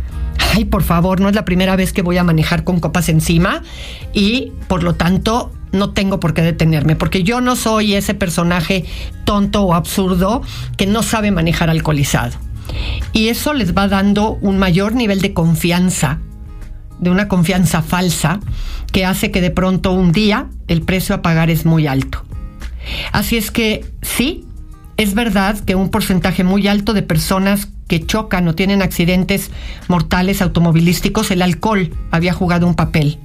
ay, 0.56 0.66
por 0.66 0.84
favor, 0.84 1.22
no 1.22 1.30
es 1.30 1.36
la 1.36 1.46
primera 1.46 1.76
vez 1.76 1.94
que 1.94 2.02
voy 2.02 2.18
a 2.18 2.24
manejar 2.24 2.64
con 2.64 2.80
copas 2.80 3.10
encima 3.10 3.62
y 4.14 4.52
por 4.68 4.84
lo 4.84 4.96
tanto 4.96 5.52
no 5.72 5.92
tengo 5.92 6.20
por 6.20 6.34
qué 6.34 6.42
detenerme, 6.42 6.96
porque 6.96 7.24
yo 7.24 7.42
no 7.42 7.56
soy 7.56 7.94
ese 7.94 8.14
personaje 8.14 8.86
tonto 9.24 9.64
o 9.64 9.74
absurdo 9.74 10.42
que 10.78 10.88
no 10.88 11.04
sabe 11.04 11.32
manejar 11.32 11.70
alcoholizado. 11.70 12.38
Y 13.14 13.30
eso 13.30 13.54
les 13.54 13.76
va 13.76 13.88
dando 13.88 14.34
un 14.42 14.58
mayor 14.58 14.96
nivel 14.96 15.22
de 15.22 15.34
confianza, 15.34 16.20
de 17.00 17.10
una 17.10 17.28
confianza 17.28 17.82
falsa, 17.82 18.40
que 18.92 19.06
hace 19.06 19.32
que 19.32 19.42
de 19.42 19.52
pronto 19.52 19.92
un 19.92 20.12
día 20.12 20.48
el 20.68 20.82
precio 20.82 21.16
a 21.16 21.22
pagar 21.22 21.50
es 21.50 21.66
muy 21.66 21.88
alto. 21.88 22.24
Así 23.12 23.38
es 23.38 23.52
que 23.52 23.86
sí, 24.02 24.46
es 24.98 25.14
verdad 25.14 25.60
que 25.60 25.76
un 25.76 25.90
porcentaje 25.90 26.44
muy 26.44 26.68
alto 26.68 26.94
de 26.94 27.04
personas 27.04 27.70
que 27.88 28.06
chocan 28.06 28.48
o 28.48 28.56
tienen 28.56 28.82
accidentes 28.82 29.50
mortales 29.88 30.42
automovilísticos, 30.42 31.32
el 31.32 31.42
alcohol 31.42 31.92
había 32.12 32.34
jugado 32.34 32.68
un 32.68 32.76
papel. 32.76 33.18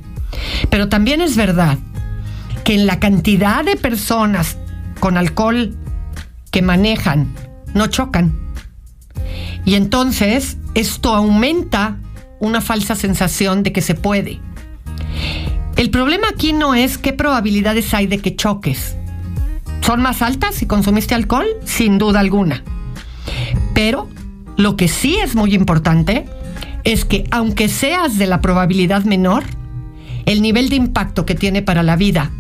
Pero 0.71 0.89
también 0.89 1.21
es 1.21 1.37
verdad 1.37 1.79
que 2.65 2.75
en 2.75 2.87
la 2.87 2.99
cantidad 2.99 3.65
de 3.65 3.77
personas 3.77 4.57
con 4.99 5.19
alcohol 5.19 5.77
que 6.51 6.63
manejan 6.63 7.33
no 7.75 7.87
chocan. 7.89 8.33
Y 9.65 9.75
entonces 9.75 10.57
esto 10.75 11.15
aumenta 11.15 11.99
una 12.41 12.61
falsa 12.61 12.95
sensación 12.95 13.63
de 13.63 13.73
que 13.73 13.83
se 13.83 13.95
puede. 13.95 14.41
El 15.77 15.91
problema 15.91 16.29
aquí 16.29 16.53
no 16.53 16.75
es 16.75 16.99
qué 16.99 17.13
probabilidades 17.13 17.93
hay 17.95 18.07
de 18.07 18.19
que 18.19 18.37
choques. 18.37 18.97
¿Son 19.81 20.01
más 20.01 20.23
altas 20.23 20.55
si 20.55 20.67
consumiste 20.67 21.15
alcohol? 21.15 21.47
Sin 21.65 21.99
duda 21.99 22.21
alguna. 22.21 22.63
Pero 23.75 24.09
lo 24.57 24.77
que 24.77 24.89
sí 24.89 25.17
es 25.17 25.35
muy 25.35 25.55
importante 25.55 26.27
es 26.85 27.05
que 27.05 27.27
aunque 27.31 27.69
seas 27.69 28.17
de 28.17 28.27
la 28.27 28.41
probabilidad 28.41 29.05
menor, 29.05 29.45
el 30.27 30.41
nivel 30.41 30.69
de 30.69 30.77
impacto 30.77 31.27
que 31.27 31.35
tiene 31.35 31.61
para 31.61 31.83
la 31.83 31.97
vida 31.97 32.31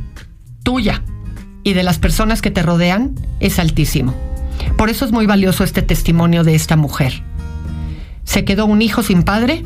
tuya 0.64 1.04
y 1.62 1.74
de 1.74 1.84
las 1.84 2.00
personas 2.00 2.42
que 2.42 2.50
te 2.50 2.62
rodean 2.62 3.14
es 3.38 3.60
altísimo. 3.60 4.14
Por 4.76 4.90
eso 4.90 5.04
es 5.04 5.12
muy 5.12 5.26
valioso 5.26 5.62
este 5.62 5.82
testimonio 5.82 6.42
de 6.42 6.56
esta 6.56 6.76
mujer. 6.76 7.22
Se 8.24 8.44
quedó 8.44 8.66
un 8.66 8.82
hijo 8.82 9.04
sin 9.04 9.22
padre, 9.22 9.64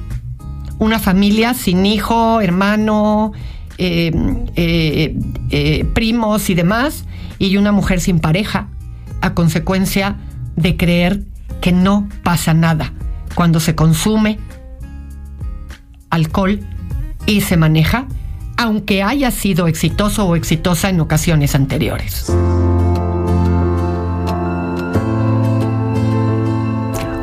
una 0.79 0.99
familia 0.99 1.55
sin 1.55 1.87
hijo, 1.87 2.41
hermano, 2.41 3.33
eh, 3.79 4.13
eh, 4.57 5.17
eh, 5.51 5.85
primos 5.95 6.51
y 6.51 6.55
demás, 6.55 7.05
y 7.39 7.57
una 7.57 7.73
mujer 7.73 8.01
sin 8.01 8.21
pareja, 8.21 8.69
a 9.21 9.35
consecuencia 9.35 10.17
de 10.57 10.77
creer 10.77 11.23
que 11.61 11.73
no 11.73 12.09
pasa 12.23 12.55
nada 12.55 12.93
cuando 13.35 13.61
se 13.61 13.75
consume 13.75 14.39
alcohol 16.11 16.61
y 17.27 17.43
se 17.43 17.57
maneja, 17.57 18.07
aunque 18.59 19.05
haya 19.05 19.31
sido 19.31 19.69
exitoso 19.69 20.27
o 20.27 20.35
exitosa 20.35 20.91
en 20.91 21.01
ocasiones 21.01 21.55
anteriores. 21.55 22.27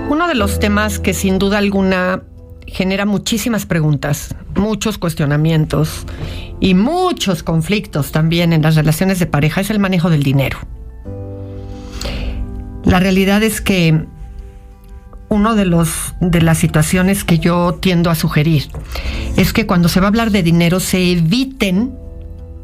Uno 0.10 0.28
de 0.30 0.36
los 0.36 0.60
temas 0.60 0.98
que 0.98 1.13
sin 1.13 1.38
duda 1.38 1.58
alguna 1.58 2.24
genera 2.67 3.06
muchísimas 3.06 3.65
preguntas, 3.65 4.34
muchos 4.56 4.98
cuestionamientos 4.98 6.06
y 6.62 6.74
muchos 6.74 7.43
conflictos 7.43 8.13
también 8.13 8.54
en 8.54 8.62
las 8.62 8.76
relaciones 8.76 9.19
de 9.19 9.26
pareja 9.26 9.60
es 9.60 9.69
el 9.69 9.80
manejo 9.80 10.10
del 10.10 10.24
dinero. 10.24 10.58
La 12.86 13.02
realidad 13.02 13.43
es 13.43 13.60
que 13.60 14.06
uno 15.28 15.56
de 15.56 15.65
los 15.65 16.13
de 16.21 16.41
las 16.41 16.60
situaciones 16.60 17.26
que 17.26 17.39
yo 17.39 17.74
tiendo 17.74 18.10
a 18.10 18.15
sugerir 18.15 18.69
es 19.38 19.54
que 19.54 19.65
cuando 19.65 19.89
se 19.89 20.00
va 20.00 20.08
a 20.08 20.10
hablar 20.10 20.32
de 20.32 20.43
dinero 20.43 20.80
se 20.80 21.12
eviten 21.12 21.93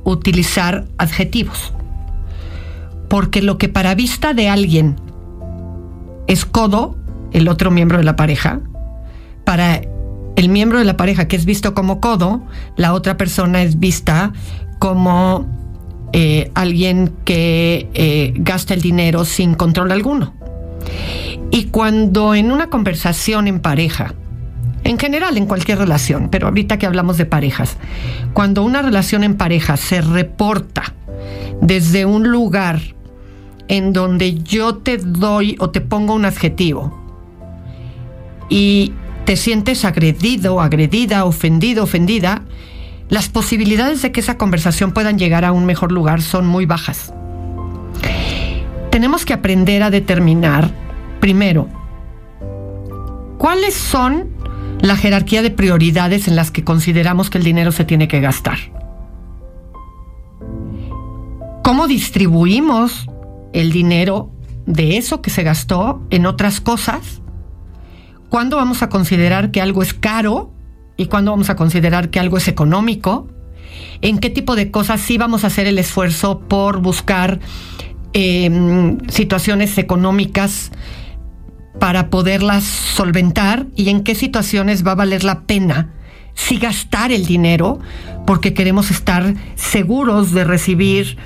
utilizar 0.04 0.86
adjetivos. 0.98 1.74
Porque 3.10 3.42
lo 3.42 3.58
que 3.58 3.70
para 3.70 3.94
vista 3.94 4.34
de 4.34 4.48
alguien 4.50 4.96
es 6.28 6.46
codo, 6.46 6.96
el 7.34 7.48
otro 7.48 7.72
miembro 7.72 7.98
de 7.98 8.04
la 8.04 8.16
pareja, 8.16 8.62
para 9.44 9.82
el 10.36 10.50
miembro 10.50 10.80
de 10.80 10.86
la 10.86 10.98
pareja 10.98 11.28
que 11.28 11.36
es 11.36 11.46
visto 11.46 11.74
como 11.74 12.00
codo, 12.00 12.42
la 12.78 12.94
otra 12.94 13.18
persona 13.18 13.64
es 13.64 13.80
vista 13.80 14.32
como 14.80 15.48
eh, 16.14 16.52
alguien 16.56 17.14
que 17.26 17.90
eh, 17.94 18.34
gasta 18.38 18.74
el 18.74 18.82
dinero 18.82 19.26
sin 19.26 19.56
control 19.56 19.92
alguno. 19.92 20.34
Y 21.52 21.66
cuando 21.66 22.34
en 22.34 22.52
una 22.52 22.70
conversación 22.70 23.48
en 23.48 23.60
pareja, 23.60 24.14
en 24.91 24.99
general 24.99 25.38
en 25.38 25.45
cualquier 25.45 25.80
relación, 25.80 26.30
pero 26.30 26.47
ahorita 26.47 26.77
que 26.77 26.86
hablamos 26.86 27.17
de 27.17 27.25
parejas, 27.25 27.77
cuando 28.34 28.63
una 28.63 28.82
relación 28.82 29.23
en 29.23 29.36
pareja 29.36 29.77
se 29.77 30.01
reporta 30.01 30.93
desde 31.62 32.06
un 32.06 32.30
lugar 32.30 32.80
en 33.67 33.93
donde 33.93 34.36
yo 34.43 34.75
te 34.75 34.97
doy 34.97 35.56
o 35.60 35.69
te 35.69 35.82
pongo 35.82 36.13
un 36.13 36.25
adjetivo 36.25 36.97
y 38.49 38.93
te 39.25 39.36
sientes 39.38 39.86
agredido, 39.86 40.62
agredida, 40.62 41.25
ofendido, 41.25 41.84
ofendida, 41.84 42.43
las 43.10 43.30
posibilidades 43.30 44.01
de 44.01 44.12
que 44.12 44.19
esa 44.19 44.38
conversación 44.38 44.91
puedan 44.91 45.17
llegar 45.17 45.45
a 45.45 45.51
un 45.51 45.65
mejor 45.65 45.91
lugar 45.91 46.21
son 46.21 46.45
muy 46.45 46.65
bajas. 46.65 47.13
Tenemos 48.89 49.25
que 49.25 49.34
aprender 49.34 49.84
a 49.84 49.89
determinar 49.89 50.69
Primero, 51.21 51.67
¿cuáles 53.38 53.75
son 53.75 54.27
la 54.82 54.96
jerarquía 54.96 55.41
de 55.41 55.52
prioridades 55.52 56.28
en 56.28 56.36
las 56.36 56.52
que 56.52 56.63
consideramos 56.63 57.30
que 57.30 57.38
el 57.38 57.44
dinero 57.44 57.72
se 57.72 57.86
tiene 57.86 58.08
que 58.08 58.20
gastar? 58.20 58.58
¿Cómo 61.63 61.88
distribuimos 61.88 63.06
el 63.54 63.72
dinero 63.72 64.32
de 64.65 64.98
eso 64.98 65.22
que 65.22 65.30
se 65.30 65.44
gastó 65.44 66.02
en 66.10 66.26
otras 66.26 66.60
cosas? 66.60 67.22
¿Cuándo 68.30 68.58
vamos 68.58 68.82
a 68.82 68.89
considerar 68.89 69.52
que 69.52 69.62
algo 69.62 69.84
es 69.84 69.94
caro 69.94 70.52
y 70.98 71.06
cuándo 71.06 71.32
vamos 71.32 71.50
a 71.50 71.56
considerar 71.56 72.10
que 72.10 72.20
algo 72.20 72.38
es 72.38 72.48
económico? 72.48 73.28
¿En 74.02 74.20
qué 74.20 74.30
tipo 74.30 74.56
de 74.56 74.72
cosas 74.72 75.02
sí 75.02 75.17
vamos 75.17 75.44
a 75.44 75.48
hacer 75.48 75.67
el 75.67 75.78
esfuerzo 75.78 76.39
por 76.39 76.82
buscar 76.82 77.39
em, 78.13 78.98
situaciones 79.08 79.78
económicas 79.78 80.72
para 81.80 82.10
poderlas 82.10 82.64
solventar 82.64 83.66
y 83.76 83.90
en 83.90 84.04
qué 84.04 84.16
situaciones 84.16 84.86
va 84.86 84.92
a 84.92 84.96
valer 84.96 85.24
la 85.24 85.42
pena 85.42 85.94
si 86.34 86.58
gastar 86.58 87.12
el 87.12 87.26
dinero 87.26 87.80
porque 88.26 88.54
queremos 88.54 88.92
estar 88.92 89.34
seguros 89.56 90.32
de 90.32 90.44
recibir 90.44 91.18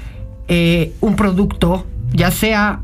eh, 0.47 0.93
un 1.01 1.15
producto, 1.15 1.85
ya 2.13 2.31
sea 2.31 2.81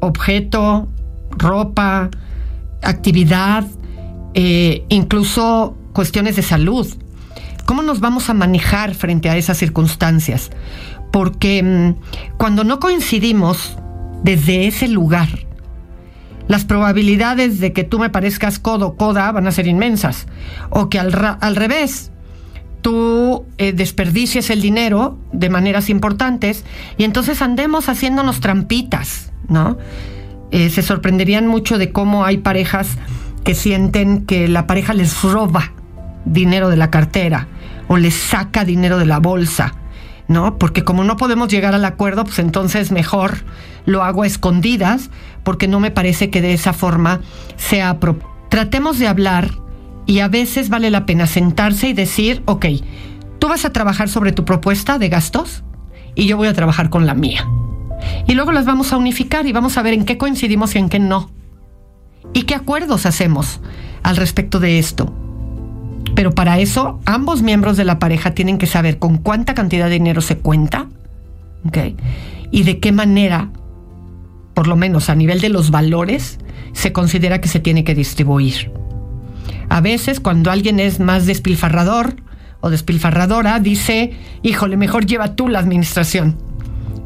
objeto, 0.00 0.88
ropa, 1.30 2.10
actividad, 2.82 3.66
eh, 4.34 4.84
incluso 4.88 5.76
cuestiones 5.92 6.36
de 6.36 6.42
salud. 6.42 6.86
¿Cómo 7.66 7.82
nos 7.82 8.00
vamos 8.00 8.28
a 8.28 8.34
manejar 8.34 8.94
frente 8.94 9.30
a 9.30 9.36
esas 9.36 9.56
circunstancias? 9.56 10.50
Porque 11.12 11.62
mm, 11.62 12.36
cuando 12.36 12.64
no 12.64 12.78
coincidimos 12.78 13.76
desde 14.22 14.66
ese 14.66 14.88
lugar, 14.88 15.28
las 16.48 16.64
probabilidades 16.64 17.60
de 17.60 17.72
que 17.72 17.84
tú 17.84 17.98
me 17.98 18.10
parezcas 18.10 18.58
codo 18.58 18.96
coda 18.96 19.30
van 19.32 19.46
a 19.46 19.52
ser 19.52 19.66
inmensas. 19.66 20.26
O 20.70 20.88
que 20.88 20.98
al, 20.98 21.12
revés, 21.12 22.10
tú 22.82 23.46
eh, 23.58 23.72
desperdicies 23.72 24.50
el 24.50 24.60
dinero 24.60 25.18
de 25.32 25.50
maneras 25.50 25.88
importantes 25.88 26.64
y 26.98 27.04
entonces 27.04 27.40
andemos 27.42 27.88
haciéndonos 27.88 28.40
trampitas, 28.40 29.32
¿no? 29.48 29.78
Eh, 30.50 30.70
se 30.70 30.82
sorprenderían 30.82 31.46
mucho 31.46 31.78
de 31.78 31.90
cómo 31.90 32.24
hay 32.24 32.38
parejas 32.38 32.88
que 33.42 33.54
sienten 33.54 34.24
que 34.24 34.48
la 34.48 34.66
pareja 34.66 34.94
les 34.94 35.22
roba 35.22 35.72
dinero 36.24 36.68
de 36.68 36.76
la 36.76 36.90
cartera 36.90 37.48
o 37.88 37.96
les 37.96 38.14
saca 38.14 38.64
dinero 38.64 38.98
de 38.98 39.06
la 39.06 39.18
bolsa, 39.18 39.74
¿no? 40.28 40.58
Porque 40.58 40.84
como 40.84 41.04
no 41.04 41.16
podemos 41.16 41.48
llegar 41.48 41.74
al 41.74 41.84
acuerdo, 41.84 42.24
pues 42.24 42.38
entonces 42.38 42.92
mejor 42.92 43.38
lo 43.86 44.02
hago 44.02 44.22
a 44.22 44.26
escondidas 44.26 45.10
porque 45.42 45.68
no 45.68 45.80
me 45.80 45.90
parece 45.90 46.30
que 46.30 46.40
de 46.40 46.54
esa 46.54 46.72
forma 46.72 47.20
sea 47.56 47.98
Tratemos 48.48 48.98
de 48.98 49.08
hablar 49.08 49.50
y 50.06 50.20
a 50.20 50.28
veces 50.28 50.68
vale 50.68 50.90
la 50.90 51.06
pena 51.06 51.26
sentarse 51.26 51.88
y 51.88 51.92
decir, 51.92 52.42
ok, 52.46 52.66
tú 53.38 53.48
vas 53.48 53.64
a 53.64 53.72
trabajar 53.72 54.08
sobre 54.08 54.32
tu 54.32 54.44
propuesta 54.44 54.98
de 54.98 55.08
gastos 55.08 55.64
y 56.14 56.26
yo 56.26 56.36
voy 56.36 56.48
a 56.48 56.54
trabajar 56.54 56.90
con 56.90 57.06
la 57.06 57.14
mía. 57.14 57.48
Y 58.26 58.34
luego 58.34 58.52
las 58.52 58.66
vamos 58.66 58.92
a 58.92 58.96
unificar 58.96 59.46
y 59.46 59.52
vamos 59.52 59.76
a 59.76 59.82
ver 59.82 59.94
en 59.94 60.04
qué 60.04 60.18
coincidimos 60.18 60.74
y 60.74 60.78
en 60.78 60.88
qué 60.88 60.98
no. 60.98 61.30
Y 62.32 62.42
qué 62.42 62.54
acuerdos 62.54 63.06
hacemos 63.06 63.60
al 64.02 64.16
respecto 64.16 64.60
de 64.60 64.78
esto. 64.78 65.12
Pero 66.14 66.30
para 66.30 66.58
eso, 66.58 67.00
ambos 67.06 67.42
miembros 67.42 67.76
de 67.76 67.84
la 67.84 67.98
pareja 67.98 68.34
tienen 68.34 68.58
que 68.58 68.66
saber 68.66 68.98
con 68.98 69.18
cuánta 69.18 69.54
cantidad 69.54 69.86
de 69.86 69.94
dinero 69.94 70.20
se 70.20 70.38
cuenta, 70.38 70.86
¿ok? 71.66 71.78
Y 72.50 72.62
de 72.62 72.78
qué 72.78 72.92
manera 72.92 73.50
por 74.54 74.68
lo 74.68 74.76
menos 74.76 75.10
a 75.10 75.14
nivel 75.14 75.40
de 75.40 75.48
los 75.48 75.70
valores, 75.70 76.38
se 76.72 76.92
considera 76.92 77.40
que 77.40 77.48
se 77.48 77.60
tiene 77.60 77.84
que 77.84 77.94
distribuir. 77.94 78.72
A 79.68 79.80
veces 79.80 80.20
cuando 80.20 80.50
alguien 80.50 80.80
es 80.80 81.00
más 81.00 81.26
despilfarrador 81.26 82.16
o 82.60 82.70
despilfarradora, 82.70 83.58
dice, 83.60 84.12
híjole, 84.42 84.76
mejor 84.76 85.06
lleva 85.06 85.34
tú 85.34 85.48
la 85.48 85.58
administración, 85.58 86.36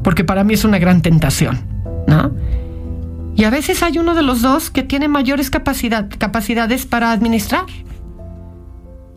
porque 0.03 0.23
para 0.23 0.43
mí 0.43 0.53
es 0.53 0.63
una 0.63 0.79
gran 0.79 1.01
tentación, 1.01 1.59
¿no? 2.07 2.31
Y 3.35 3.45
a 3.45 3.49
veces 3.49 3.83
hay 3.83 3.97
uno 3.97 4.15
de 4.15 4.21
los 4.21 4.41
dos 4.41 4.69
que 4.69 4.83
tiene 4.83 5.07
mayores 5.07 5.49
capacidades 5.49 6.85
para 6.85 7.11
administrar. 7.11 7.65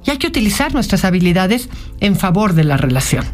Y 0.05 0.11
hay 0.11 0.19
que 0.19 0.29
utilizar 0.29 0.75
nuestras 0.75 1.05
habilidades 1.05 1.69
en 2.01 2.15
favor 2.17 2.55
de 2.55 2.65
la 2.65 2.77
relación. 2.77 3.25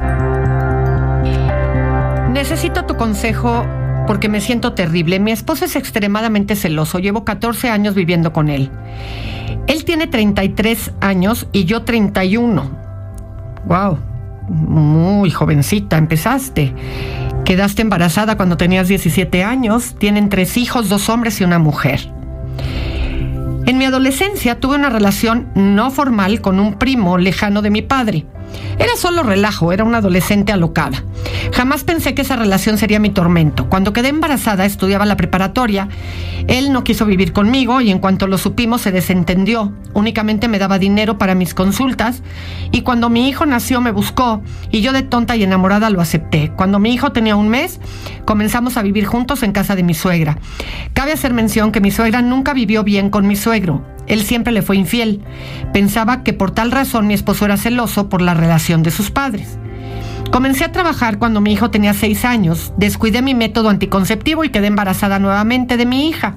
Necesito 2.32 2.84
tu 2.84 2.96
consejo 2.96 3.66
porque 4.08 4.30
me 4.30 4.40
siento 4.40 4.72
terrible. 4.72 5.20
Mi 5.20 5.32
esposo 5.32 5.66
es 5.66 5.76
extremadamente 5.76 6.56
celoso. 6.56 6.98
Llevo 6.98 7.26
14 7.26 7.68
años 7.68 7.94
viviendo 7.94 8.32
con 8.32 8.48
él. 8.48 8.70
Él 9.66 9.84
tiene 9.84 10.06
33 10.06 10.92
años 11.02 11.46
y 11.52 11.66
yo 11.66 11.82
31. 11.82 12.70
Wow, 13.66 13.98
muy 14.48 15.30
jovencita 15.30 15.98
empezaste. 15.98 16.74
Quedaste 17.44 17.82
embarazada 17.82 18.38
cuando 18.38 18.56
tenías 18.56 18.88
17 18.88 19.44
años. 19.44 19.94
Tienen 19.98 20.30
tres 20.30 20.56
hijos, 20.56 20.88
dos 20.88 21.10
hombres 21.10 21.38
y 21.42 21.44
una 21.44 21.58
mujer. 21.58 22.10
En 23.66 23.76
mi 23.76 23.84
adolescencia 23.84 24.58
tuve 24.58 24.76
una 24.76 24.88
relación 24.88 25.48
no 25.54 25.90
formal 25.90 26.40
con 26.40 26.60
un 26.60 26.78
primo 26.78 27.18
lejano 27.18 27.60
de 27.60 27.70
mi 27.70 27.82
padre. 27.82 28.24
Era 28.78 28.96
solo 28.96 29.22
relajo, 29.22 29.72
era 29.72 29.84
una 29.84 29.98
adolescente 29.98 30.52
alocada. 30.52 31.02
Jamás 31.52 31.84
pensé 31.84 32.14
que 32.14 32.22
esa 32.22 32.36
relación 32.36 32.78
sería 32.78 33.00
mi 33.00 33.10
tormento. 33.10 33.68
Cuando 33.68 33.92
quedé 33.92 34.08
embarazada, 34.08 34.64
estudiaba 34.64 35.06
la 35.06 35.16
preparatoria. 35.16 35.88
Él 36.46 36.72
no 36.72 36.84
quiso 36.84 37.04
vivir 37.04 37.32
conmigo 37.32 37.80
y 37.80 37.90
en 37.90 37.98
cuanto 37.98 38.26
lo 38.26 38.38
supimos 38.38 38.82
se 38.82 38.92
desentendió. 38.92 39.72
Únicamente 39.94 40.48
me 40.48 40.58
daba 40.58 40.78
dinero 40.78 41.18
para 41.18 41.34
mis 41.34 41.54
consultas 41.54 42.22
y 42.70 42.82
cuando 42.82 43.10
mi 43.10 43.28
hijo 43.28 43.46
nació 43.46 43.80
me 43.80 43.90
buscó 43.90 44.42
y 44.70 44.80
yo 44.80 44.92
de 44.92 45.02
tonta 45.02 45.36
y 45.36 45.42
enamorada 45.42 45.90
lo 45.90 46.00
acepté. 46.00 46.52
Cuando 46.56 46.78
mi 46.78 46.94
hijo 46.94 47.12
tenía 47.12 47.36
un 47.36 47.48
mes, 47.48 47.80
comenzamos 48.24 48.76
a 48.76 48.82
vivir 48.82 49.04
juntos 49.04 49.42
en 49.42 49.52
casa 49.52 49.74
de 49.74 49.82
mi 49.82 49.94
suegra. 49.94 50.38
Cabe 50.94 51.12
hacer 51.12 51.34
mención 51.34 51.72
que 51.72 51.80
mi 51.80 51.90
suegra 51.90 52.22
nunca 52.22 52.54
vivió 52.54 52.84
bien 52.84 53.10
con 53.10 53.26
mi 53.26 53.36
suegro. 53.36 53.97
Él 54.08 54.22
siempre 54.22 54.52
le 54.52 54.62
fue 54.62 54.76
infiel. 54.76 55.22
Pensaba 55.72 56.22
que 56.22 56.32
por 56.32 56.50
tal 56.50 56.70
razón 56.72 57.06
mi 57.06 57.14
esposo 57.14 57.44
era 57.44 57.56
celoso 57.56 58.08
por 58.08 58.22
la 58.22 58.34
relación 58.34 58.82
de 58.82 58.90
sus 58.90 59.10
padres. 59.10 59.58
Comencé 60.30 60.64
a 60.64 60.72
trabajar 60.72 61.18
cuando 61.18 61.40
mi 61.40 61.52
hijo 61.52 61.70
tenía 61.70 61.94
seis 61.94 62.24
años, 62.24 62.72
descuidé 62.76 63.22
mi 63.22 63.34
método 63.34 63.70
anticonceptivo 63.70 64.44
y 64.44 64.50
quedé 64.50 64.66
embarazada 64.66 65.18
nuevamente 65.18 65.76
de 65.76 65.86
mi 65.86 66.08
hija. 66.08 66.36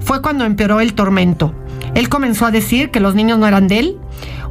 Fue 0.00 0.22
cuando 0.22 0.44
empeoró 0.44 0.80
el 0.80 0.94
tormento. 0.94 1.54
Él 1.98 2.08
comenzó 2.08 2.46
a 2.46 2.52
decir 2.52 2.92
que 2.92 3.00
los 3.00 3.16
niños 3.16 3.40
no 3.40 3.48
eran 3.48 3.66
de 3.66 3.80
él. 3.80 3.96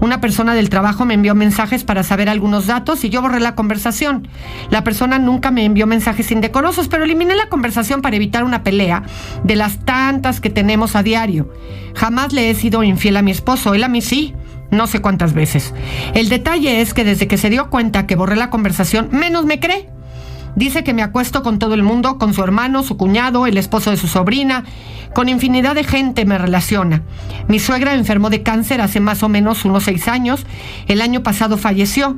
Una 0.01 0.19
persona 0.19 0.53
del 0.53 0.69
trabajo 0.69 1.05
me 1.05 1.13
envió 1.13 1.33
mensajes 1.33 1.85
para 1.85 2.03
saber 2.03 2.27
algunos 2.27 2.67
datos 2.67 3.05
y 3.05 3.09
yo 3.09 3.21
borré 3.21 3.39
la 3.39 3.55
conversación. 3.55 4.27
La 4.69 4.83
persona 4.83 5.17
nunca 5.17 5.49
me 5.49 5.63
envió 5.63 5.87
mensajes 5.87 6.29
indecorosos, 6.33 6.89
pero 6.89 7.05
eliminé 7.05 7.35
la 7.35 7.47
conversación 7.47 8.01
para 8.01 8.17
evitar 8.17 8.43
una 8.43 8.63
pelea 8.63 9.03
de 9.45 9.55
las 9.55 9.85
tantas 9.85 10.41
que 10.41 10.49
tenemos 10.49 10.97
a 10.97 11.03
diario. 11.03 11.49
Jamás 11.95 12.33
le 12.33 12.49
he 12.49 12.53
sido 12.53 12.83
infiel 12.83 13.15
a 13.15 13.21
mi 13.21 13.31
esposo, 13.31 13.73
él 13.73 13.85
a 13.85 13.87
mí 13.87 14.01
sí. 14.01 14.35
No 14.69 14.85
sé 14.85 14.99
cuántas 14.99 15.31
veces. 15.31 15.73
El 16.15 16.27
detalle 16.27 16.81
es 16.81 16.93
que 16.93 17.05
desde 17.05 17.29
que 17.29 17.37
se 17.37 17.49
dio 17.49 17.69
cuenta 17.69 18.07
que 18.07 18.17
borré 18.17 18.35
la 18.35 18.49
conversación, 18.49 19.07
menos 19.13 19.45
me 19.45 19.61
cree. 19.61 19.87
Dice 20.57 20.83
que 20.83 20.95
me 20.95 21.03
acuesto 21.03 21.43
con 21.43 21.59
todo 21.59 21.75
el 21.75 21.83
mundo, 21.83 22.17
con 22.17 22.33
su 22.33 22.43
hermano, 22.43 22.81
su 22.81 22.97
cuñado, 22.97 23.45
el 23.45 23.59
esposo 23.59 23.91
de 23.91 23.97
su 23.97 24.07
sobrina, 24.07 24.63
con 25.13 25.29
infinidad 25.29 25.75
de 25.75 25.83
gente 25.83 26.25
me 26.25 26.35
relaciona. 26.39 27.03
Mi 27.47 27.59
suegra 27.59 27.93
enfermó 27.93 28.31
de 28.31 28.41
cáncer 28.41 28.81
hace 28.81 28.99
más 28.99 29.21
o 29.21 29.29
menos 29.29 29.65
unos 29.65 29.83
seis 29.83 30.07
años. 30.07 30.47
El 30.87 31.01
año 31.01 31.21
pasado 31.21 31.57
falleció. 31.57 32.17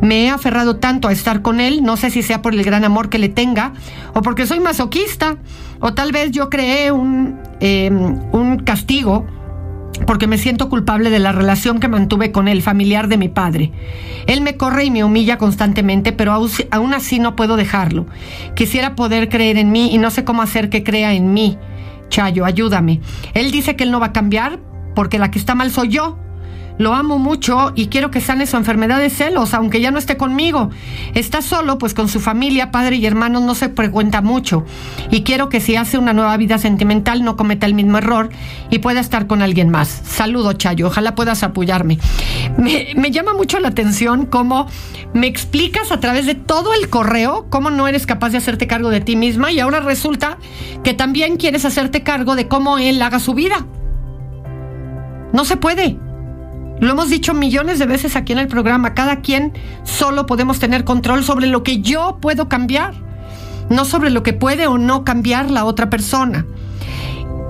Me 0.00 0.26
he 0.26 0.30
aferrado 0.30 0.76
tanto 0.76 1.08
a 1.08 1.12
estar 1.12 1.42
con 1.42 1.58
él, 1.58 1.82
no 1.82 1.96
sé 1.96 2.10
si 2.10 2.22
sea 2.22 2.40
por 2.40 2.54
el 2.54 2.62
gran 2.62 2.84
amor 2.84 3.08
que 3.08 3.18
le 3.18 3.28
tenga 3.28 3.72
o 4.14 4.22
porque 4.22 4.46
soy 4.46 4.60
masoquista 4.60 5.38
o 5.80 5.92
tal 5.92 6.12
vez 6.12 6.30
yo 6.30 6.50
creé 6.50 6.92
un, 6.92 7.40
em, 7.58 8.20
un 8.30 8.58
castigo 8.60 9.26
porque 10.06 10.26
me 10.26 10.38
siento 10.38 10.68
culpable 10.68 11.10
de 11.10 11.18
la 11.18 11.32
relación 11.32 11.80
que 11.80 11.88
mantuve 11.88 12.32
con 12.32 12.48
el 12.48 12.62
familiar 12.62 13.08
de 13.08 13.18
mi 13.18 13.28
padre. 13.28 13.72
Él 14.26 14.40
me 14.40 14.56
corre 14.56 14.84
y 14.84 14.90
me 14.90 15.04
humilla 15.04 15.38
constantemente, 15.38 16.12
pero 16.12 16.32
aún 16.32 16.94
así 16.94 17.18
no 17.18 17.36
puedo 17.36 17.56
dejarlo. 17.56 18.06
Quisiera 18.54 18.94
poder 18.94 19.28
creer 19.28 19.58
en 19.58 19.72
mí 19.72 19.92
y 19.92 19.98
no 19.98 20.10
sé 20.10 20.24
cómo 20.24 20.42
hacer 20.42 20.68
que 20.68 20.82
crea 20.82 21.14
en 21.14 21.32
mí. 21.32 21.58
Chayo, 22.08 22.44
ayúdame. 22.44 23.00
Él 23.34 23.50
dice 23.50 23.76
que 23.76 23.84
él 23.84 23.90
no 23.90 24.00
va 24.00 24.06
a 24.06 24.12
cambiar 24.12 24.60
porque 24.94 25.18
la 25.18 25.30
que 25.30 25.38
está 25.38 25.54
mal 25.54 25.70
soy 25.70 25.88
yo. 25.88 26.18
Lo 26.78 26.94
amo 26.94 27.18
mucho 27.18 27.72
y 27.74 27.86
quiero 27.86 28.10
que 28.10 28.20
sane 28.20 28.46
su 28.46 28.56
enfermedad 28.56 28.98
de 28.98 29.10
celos, 29.10 29.54
aunque 29.54 29.80
ya 29.80 29.90
no 29.90 29.98
esté 29.98 30.16
conmigo. 30.16 30.70
Está 31.14 31.42
solo, 31.42 31.78
pues 31.78 31.94
con 31.94 32.08
su 32.08 32.20
familia, 32.20 32.70
padre 32.70 32.96
y 32.96 33.06
hermanos 33.06 33.42
no 33.42 33.54
se 33.54 33.68
frecuenta 33.68 34.22
mucho. 34.22 34.64
Y 35.10 35.22
quiero 35.22 35.48
que 35.48 35.60
si 35.60 35.76
hace 35.76 35.98
una 35.98 36.12
nueva 36.12 36.36
vida 36.36 36.58
sentimental 36.58 37.24
no 37.24 37.36
cometa 37.36 37.66
el 37.66 37.74
mismo 37.74 37.98
error 37.98 38.30
y 38.70 38.78
pueda 38.78 39.00
estar 39.00 39.26
con 39.26 39.42
alguien 39.42 39.70
más. 39.70 39.88
Saludo, 40.04 40.54
Chayo. 40.54 40.88
Ojalá 40.88 41.14
puedas 41.14 41.42
apoyarme. 41.42 41.98
Me, 42.56 42.88
me 42.96 43.10
llama 43.10 43.34
mucho 43.34 43.60
la 43.60 43.68
atención 43.68 44.26
cómo 44.26 44.66
me 45.14 45.26
explicas 45.26 45.92
a 45.92 46.00
través 46.00 46.26
de 46.26 46.34
todo 46.34 46.72
el 46.74 46.88
correo 46.88 47.46
cómo 47.50 47.70
no 47.70 47.86
eres 47.86 48.06
capaz 48.06 48.30
de 48.30 48.38
hacerte 48.38 48.66
cargo 48.66 48.90
de 48.90 49.00
ti 49.00 49.16
misma 49.16 49.52
y 49.52 49.60
ahora 49.60 49.80
resulta 49.80 50.38
que 50.82 50.94
también 50.94 51.36
quieres 51.36 51.64
hacerte 51.64 52.02
cargo 52.02 52.34
de 52.34 52.48
cómo 52.48 52.78
él 52.78 53.00
haga 53.02 53.18
su 53.18 53.34
vida. 53.34 53.66
No 55.32 55.44
se 55.44 55.56
puede. 55.56 55.98
Lo 56.80 56.90
hemos 56.90 57.10
dicho 57.10 57.34
millones 57.34 57.78
de 57.78 57.86
veces 57.86 58.16
aquí 58.16 58.32
en 58.32 58.38
el 58.38 58.48
programa, 58.48 58.94
cada 58.94 59.20
quien 59.20 59.52
solo 59.84 60.26
podemos 60.26 60.58
tener 60.58 60.84
control 60.84 61.24
sobre 61.24 61.46
lo 61.46 61.62
que 61.62 61.80
yo 61.80 62.18
puedo 62.20 62.48
cambiar, 62.48 62.94
no 63.70 63.84
sobre 63.84 64.10
lo 64.10 64.22
que 64.22 64.32
puede 64.32 64.66
o 64.66 64.78
no 64.78 65.04
cambiar 65.04 65.50
la 65.50 65.64
otra 65.64 65.90
persona. 65.90 66.44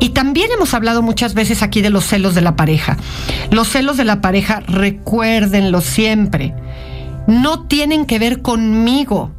Y 0.00 0.10
también 0.10 0.50
hemos 0.52 0.74
hablado 0.74 1.00
muchas 1.00 1.32
veces 1.32 1.62
aquí 1.62 1.80
de 1.80 1.90
los 1.90 2.04
celos 2.04 2.34
de 2.34 2.40
la 2.40 2.56
pareja. 2.56 2.96
Los 3.50 3.68
celos 3.68 3.96
de 3.96 4.04
la 4.04 4.20
pareja, 4.20 4.60
recuérdenlo 4.66 5.80
siempre, 5.80 6.54
no 7.28 7.66
tienen 7.68 8.04
que 8.04 8.18
ver 8.18 8.42
conmigo, 8.42 9.30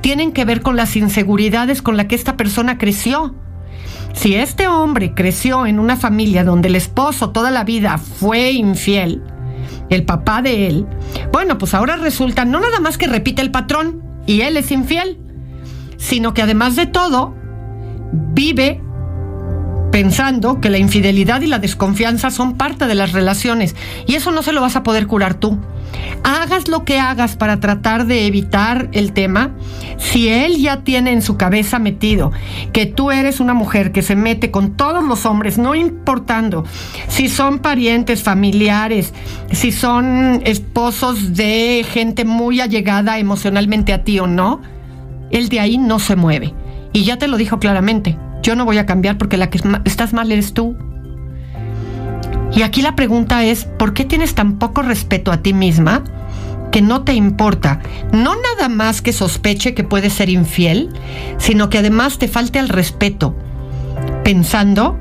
tienen 0.00 0.32
que 0.32 0.44
ver 0.44 0.60
con 0.60 0.76
las 0.76 0.94
inseguridades 0.96 1.82
con 1.82 1.96
las 1.96 2.06
que 2.06 2.14
esta 2.14 2.36
persona 2.36 2.78
creció. 2.78 3.34
Si 4.14 4.36
este 4.36 4.68
hombre 4.68 5.12
creció 5.14 5.66
en 5.66 5.78
una 5.78 5.96
familia 5.96 6.44
donde 6.44 6.68
el 6.68 6.76
esposo 6.76 7.30
toda 7.30 7.50
la 7.50 7.64
vida 7.64 7.98
fue 7.98 8.52
infiel, 8.52 9.22
el 9.90 10.04
papá 10.04 10.40
de 10.40 10.68
él, 10.68 10.86
bueno, 11.32 11.58
pues 11.58 11.74
ahora 11.74 11.96
resulta 11.96 12.44
no 12.44 12.60
nada 12.60 12.80
más 12.80 12.96
que 12.96 13.06
repite 13.06 13.42
el 13.42 13.50
patrón 13.50 14.02
y 14.26 14.40
él 14.40 14.56
es 14.56 14.70
infiel, 14.70 15.18
sino 15.96 16.32
que 16.32 16.42
además 16.42 16.76
de 16.76 16.86
todo, 16.86 17.34
vive 18.12 18.80
pensando 19.94 20.60
que 20.60 20.70
la 20.70 20.78
infidelidad 20.78 21.40
y 21.42 21.46
la 21.46 21.60
desconfianza 21.60 22.32
son 22.32 22.54
parte 22.54 22.88
de 22.88 22.96
las 22.96 23.12
relaciones 23.12 23.76
y 24.08 24.16
eso 24.16 24.32
no 24.32 24.42
se 24.42 24.52
lo 24.52 24.60
vas 24.60 24.74
a 24.74 24.82
poder 24.82 25.06
curar 25.06 25.34
tú. 25.34 25.56
Hagas 26.24 26.66
lo 26.66 26.84
que 26.84 26.98
hagas 26.98 27.36
para 27.36 27.60
tratar 27.60 28.06
de 28.06 28.26
evitar 28.26 28.88
el 28.90 29.12
tema, 29.12 29.52
si 29.96 30.28
él 30.28 30.56
ya 30.56 30.78
tiene 30.82 31.12
en 31.12 31.22
su 31.22 31.36
cabeza 31.36 31.78
metido 31.78 32.32
que 32.72 32.86
tú 32.86 33.12
eres 33.12 33.38
una 33.38 33.54
mujer 33.54 33.92
que 33.92 34.02
se 34.02 34.16
mete 34.16 34.50
con 34.50 34.72
todos 34.72 35.04
los 35.04 35.26
hombres, 35.26 35.58
no 35.58 35.76
importando 35.76 36.64
si 37.06 37.28
son 37.28 37.60
parientes, 37.60 38.24
familiares, 38.24 39.14
si 39.52 39.70
son 39.70 40.42
esposos 40.44 41.34
de 41.34 41.86
gente 41.88 42.24
muy 42.24 42.60
allegada 42.60 43.20
emocionalmente 43.20 43.92
a 43.92 44.02
ti 44.02 44.18
o 44.18 44.26
no, 44.26 44.60
él 45.30 45.48
de 45.48 45.60
ahí 45.60 45.78
no 45.78 46.00
se 46.00 46.16
mueve. 46.16 46.52
Y 46.92 47.04
ya 47.04 47.16
te 47.16 47.28
lo 47.28 47.36
dijo 47.36 47.60
claramente, 47.60 48.18
yo 48.44 48.54
no 48.54 48.64
voy 48.66 48.78
a 48.78 48.86
cambiar 48.86 49.18
porque 49.18 49.38
la 49.38 49.50
que 49.50 49.58
estás 49.84 50.12
mal 50.12 50.30
eres 50.30 50.52
tú. 50.52 50.76
Y 52.52 52.62
aquí 52.62 52.82
la 52.82 52.94
pregunta 52.94 53.42
es, 53.42 53.64
¿por 53.64 53.94
qué 53.94 54.04
tienes 54.04 54.34
tan 54.34 54.58
poco 54.58 54.82
respeto 54.82 55.32
a 55.32 55.38
ti 55.38 55.52
misma 55.52 56.04
que 56.70 56.82
no 56.82 57.02
te 57.02 57.14
importa, 57.14 57.80
no 58.12 58.34
nada 58.34 58.68
más 58.68 59.00
que 59.00 59.12
sospeche 59.12 59.74
que 59.74 59.84
puedes 59.84 60.12
ser 60.12 60.28
infiel, 60.28 60.90
sino 61.38 61.70
que 61.70 61.78
además 61.78 62.18
te 62.18 62.28
falte 62.28 62.58
el 62.58 62.68
respeto, 62.68 63.36
pensando 64.24 64.98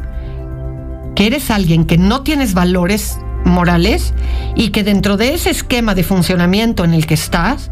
que 1.16 1.28
eres 1.28 1.52
alguien 1.52 1.86
que 1.86 1.98
no 1.98 2.22
tienes 2.22 2.54
valores 2.54 3.20
morales 3.44 4.14
y 4.56 4.70
que 4.70 4.84
dentro 4.84 5.18
de 5.18 5.34
ese 5.34 5.50
esquema 5.50 5.96
de 5.96 6.04
funcionamiento 6.04 6.86
en 6.86 6.94
el 6.94 7.08
que 7.08 7.16
estás, 7.16 7.70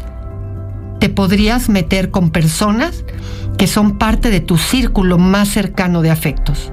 te 0.98 1.08
podrías 1.08 1.68
meter 1.68 2.10
con 2.10 2.30
personas 2.30 3.04
que 3.58 3.66
son 3.66 3.98
parte 3.98 4.30
de 4.30 4.40
tu 4.40 4.58
círculo 4.58 5.18
más 5.18 5.48
cercano 5.48 6.02
de 6.02 6.10
afectos. 6.10 6.72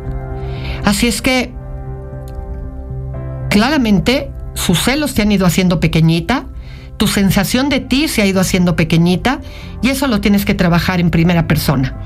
Así 0.85 1.07
es 1.07 1.21
que, 1.21 1.53
claramente, 3.49 4.31
sus 4.53 4.79
celos 4.79 5.13
te 5.13 5.21
han 5.21 5.31
ido 5.31 5.45
haciendo 5.45 5.79
pequeñita, 5.79 6.45
tu 6.97 7.07
sensación 7.07 7.69
de 7.69 7.79
ti 7.79 8.07
se 8.07 8.21
ha 8.21 8.25
ido 8.25 8.41
haciendo 8.41 8.75
pequeñita 8.75 9.39
y 9.81 9.89
eso 9.89 10.07
lo 10.07 10.19
tienes 10.19 10.45
que 10.45 10.53
trabajar 10.53 10.99
en 10.99 11.11
primera 11.11 11.47
persona. 11.47 11.97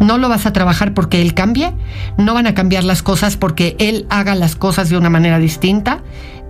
No 0.00 0.16
lo 0.16 0.30
vas 0.30 0.46
a 0.46 0.52
trabajar 0.54 0.94
porque 0.94 1.20
él 1.20 1.34
cambie, 1.34 1.74
no 2.16 2.32
van 2.32 2.46
a 2.46 2.54
cambiar 2.54 2.84
las 2.84 3.02
cosas 3.02 3.36
porque 3.36 3.76
él 3.78 4.06
haga 4.08 4.34
las 4.34 4.56
cosas 4.56 4.88
de 4.88 4.96
una 4.96 5.10
manera 5.10 5.38
distinta. 5.38 6.00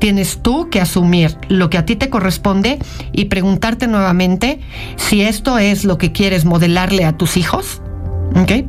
Tienes 0.01 0.41
tú 0.43 0.71
que 0.71 0.81
asumir 0.81 1.37
lo 1.49 1.69
que 1.69 1.79
a 1.79 1.85
ti 1.85 1.95
te 1.95 2.09
corresponde 2.09 2.79
y 3.13 3.27
preguntarte 3.27 3.87
nuevamente 3.87 4.61
si 4.97 5.21
esto 5.21 5.59
es 5.59 5.85
lo 5.85 5.99
que 5.99 6.11
quieres 6.11 6.45
modelarle 6.45 7.05
a 7.05 7.17
tus 7.17 7.37
hijos. 7.37 7.83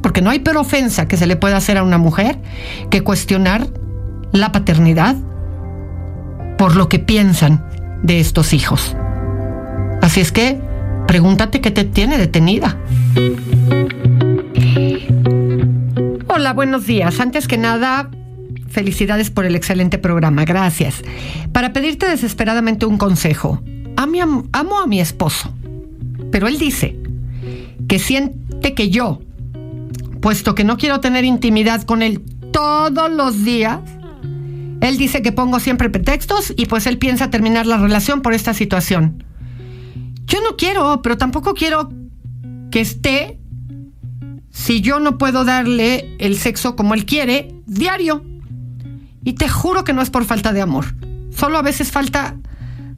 Porque 0.02 0.22
no 0.22 0.30
hay 0.30 0.40
peor 0.40 0.58
ofensa 0.58 1.08
que 1.08 1.18
se 1.18 1.28
le 1.28 1.38
pueda 1.38 1.58
hacer 1.58 1.78
a 1.78 1.84
una 1.84 1.98
mujer 1.98 2.38
que 2.90 3.02
cuestionar 3.02 3.68
la 4.34 4.52
paternidad 4.52 5.16
por 6.58 6.76
lo 6.76 6.90
que 6.90 7.00
piensan 7.00 7.66
de 8.04 8.20
estos 8.20 8.54
hijos. 8.54 8.96
Así 10.02 10.20
es 10.20 10.32
que 10.32 10.60
pregúntate 11.08 11.62
qué 11.62 11.72
te 11.72 11.86
tiene 11.86 12.18
detenida. 12.18 12.78
Hola, 16.28 16.54
buenos 16.54 16.86
días. 16.86 17.20
Antes 17.20 17.48
que 17.48 17.58
nada, 17.58 18.10
felicidades 18.72 19.30
por 19.30 19.46
el 19.46 19.56
excelente 19.56 19.98
programa. 19.98 20.46
Gracias. 20.46 21.02
Para 21.52 21.74
pedirte 21.74 22.08
desesperadamente 22.08 22.86
un 22.86 22.98
consejo. 22.98 23.62
Amo, 23.98 24.48
amo 24.52 24.80
a 24.80 24.88
mi 24.88 25.00
esposo, 25.00 25.54
pero 26.32 26.48
él 26.48 26.58
dice 26.58 26.98
que 27.88 28.00
siente 28.00 28.74
que 28.74 28.90
yo, 28.90 29.22
puesto 30.22 30.56
que 30.56 30.64
no 30.64 30.78
quiero 30.78 31.00
tener 31.02 31.26
intimidad 31.26 31.84
con 31.84 32.02
él 32.02 32.22
todos 32.52 33.12
los 33.12 33.44
días, 33.44 33.80
él 34.82 34.98
dice 34.98 35.22
que 35.22 35.32
pongo 35.32 35.60
siempre 35.60 35.90
pretextos 35.90 36.54
y 36.58 36.66
pues 36.66 36.88
él 36.88 36.98
piensa 36.98 37.30
terminar 37.30 37.68
la 37.68 37.78
relación 37.78 38.22
por 38.22 38.34
esta 38.34 38.54
situación. 38.54 39.24
Yo 40.26 40.40
no 40.42 40.56
quiero, 40.58 41.02
pero 41.02 41.18
tampoco 41.18 41.54
quiero 41.54 41.92
que 42.72 42.80
esté 42.80 43.38
si 44.50 44.82
yo 44.82 45.00
no 45.00 45.18
puedo 45.18 45.46
darle 45.46 46.16
el 46.20 46.38
sexo 46.38 46.76
como 46.76 46.94
él 46.94 47.06
quiere 47.06 47.54
diario. 47.66 48.24
Y 49.24 49.34
te 49.34 49.48
juro 49.48 49.84
que 49.84 49.94
no 49.94 50.02
es 50.02 50.10
por 50.10 50.26
falta 50.26 50.54
de 50.54 50.62
amor. 50.62 50.96
Solo 51.36 51.58
a 51.58 51.62
veces 51.62 51.92
falta 51.92 52.36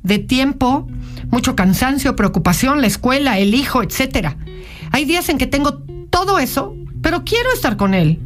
de 0.04 0.20
tiempo, 0.20 0.88
mucho 1.30 1.56
cansancio, 1.56 2.16
preocupación, 2.16 2.82
la 2.82 2.88
escuela, 2.88 3.40
el 3.40 3.54
hijo, 3.54 3.82
etc. 3.84 4.36
Hay 4.92 5.06
días 5.06 5.30
en 5.30 5.38
que 5.38 5.48
tengo 5.48 5.84
todo 6.10 6.40
eso, 6.40 6.76
pero 7.02 7.24
quiero 7.24 7.52
estar 7.54 7.78
con 7.78 7.94
él. 7.94 8.20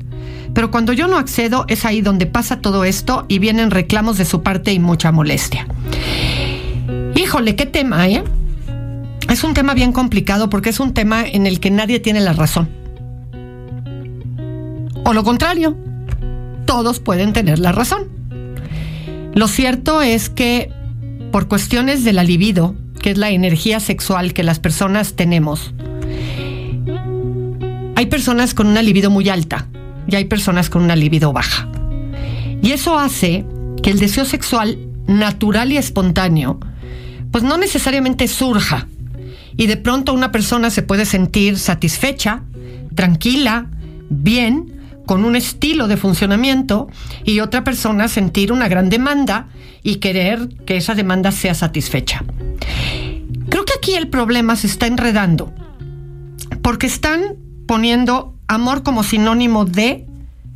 Pero 0.54 0.72
cuando 0.72 0.94
yo 0.94 1.08
no 1.08 1.18
accedo 1.18 1.66
es 1.68 1.86
ahí 1.86 2.02
donde 2.02 2.26
pasa 2.26 2.62
todo 2.62 2.84
esto 2.84 3.26
y 3.28 3.40
vienen 3.40 3.72
reclamos 3.72 4.18
de 4.18 4.26
su 4.26 4.42
parte 4.44 4.74
y 4.74 4.80
mucha 4.80 5.12
molestia. 5.12 5.68
Híjole, 7.16 7.56
qué 7.56 7.66
tema, 7.66 8.08
¿eh? 8.08 8.24
Es 9.30 9.44
un 9.44 9.54
tema 9.54 9.74
bien 9.74 9.92
complicado 9.92 10.50
porque 10.50 10.70
es 10.70 10.80
un 10.80 10.94
tema 10.94 11.26
en 11.26 11.46
el 11.46 11.60
que 11.60 11.70
nadie 11.70 12.00
tiene 12.00 12.22
la 12.22 12.34
razón. 12.34 12.70
O 15.04 15.14
lo 15.14 15.24
contrario, 15.24 15.78
todos 16.68 17.00
pueden 17.00 17.34
tener 17.34 17.58
la 17.58 17.72
razón. 17.72 18.08
Lo 19.34 19.48
cierto 19.48 20.04
es 20.04 20.30
que 20.30 20.72
por 21.32 21.48
cuestiones 21.48 22.04
de 22.04 22.14
la 22.14 22.24
libido, 22.24 22.76
que 23.02 23.12
es 23.12 23.18
la 23.18 23.32
energía 23.32 23.80
sexual 23.80 24.34
que 24.34 24.44
las 24.44 24.60
personas 24.60 25.14
tenemos, 25.16 25.74
hay 27.96 28.06
personas 28.06 28.54
con 28.54 28.68
una 28.68 28.84
libido 28.84 29.10
muy 29.10 29.28
alta 29.30 29.68
y 30.08 30.16
hay 30.16 30.26
personas 30.26 30.70
con 30.70 30.84
una 30.84 30.96
libido 30.96 31.34
baja. 31.34 31.68
Y 32.62 32.72
eso 32.72 33.00
hace 33.00 33.44
que 33.82 33.90
el 33.90 34.00
deseo 34.00 34.26
sexual 34.26 34.78
natural 35.08 35.72
y 35.72 35.78
espontáneo, 35.78 36.60
pues 37.32 37.44
no 37.44 37.58
necesariamente 37.58 38.28
surja. 38.28 38.88
Y 39.56 39.66
de 39.66 39.78
pronto 39.78 40.14
una 40.14 40.32
persona 40.32 40.70
se 40.70 40.84
puede 40.84 41.06
sentir 41.06 41.58
satisfecha, 41.58 42.44
tranquila, 42.94 43.68
bien, 44.10 44.77
con 45.08 45.26
un 45.26 45.36
estilo 45.36 45.88
de 45.88 45.98
funcionamiento 45.98 46.88
y 47.24 47.40
otra 47.40 47.64
persona 47.64 48.08
sentir 48.08 48.52
una 48.52 48.68
gran 48.68 48.90
demanda 48.90 49.48
y 49.82 49.96
querer 49.96 50.50
que 50.66 50.78
esa 50.78 50.94
demanda 50.94 51.32
sea 51.32 51.56
satisfecha. 51.56 52.24
Creo 53.50 53.66
que 53.66 53.74
aquí 53.76 53.96
el 53.96 54.10
problema 54.10 54.56
se 54.56 54.68
está 54.68 54.86
enredando 54.86 55.52
porque 56.62 56.86
están 56.86 57.38
poniendo 57.66 58.36
amor 58.48 58.84
como 58.84 59.02
sinónimo 59.02 59.66
de 59.66 60.06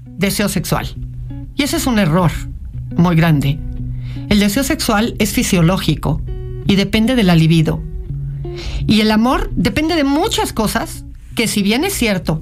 deseo 0.06 0.50
sexual. 0.50 0.94
Y 1.56 1.64
ese 1.64 1.78
es 1.78 1.88
un 1.88 1.98
error 1.98 2.32
muy 2.96 3.16
grande. 3.16 3.58
El 4.30 4.40
deseo 4.40 4.64
sexual 4.64 5.16
es 5.20 5.32
fisiológico 5.32 6.22
y 6.68 6.76
depende 6.76 7.16
de 7.16 7.24
la 7.24 7.36
libido. 7.36 7.82
Y 8.86 9.02
el 9.02 9.12
amor 9.12 9.50
depende 9.56 9.96
de 9.96 10.04
muchas 10.04 10.54
cosas 10.54 11.06
que 11.36 11.48
si 11.48 11.64
bien 11.64 11.86
es 11.86 11.94
cierto, 11.94 12.42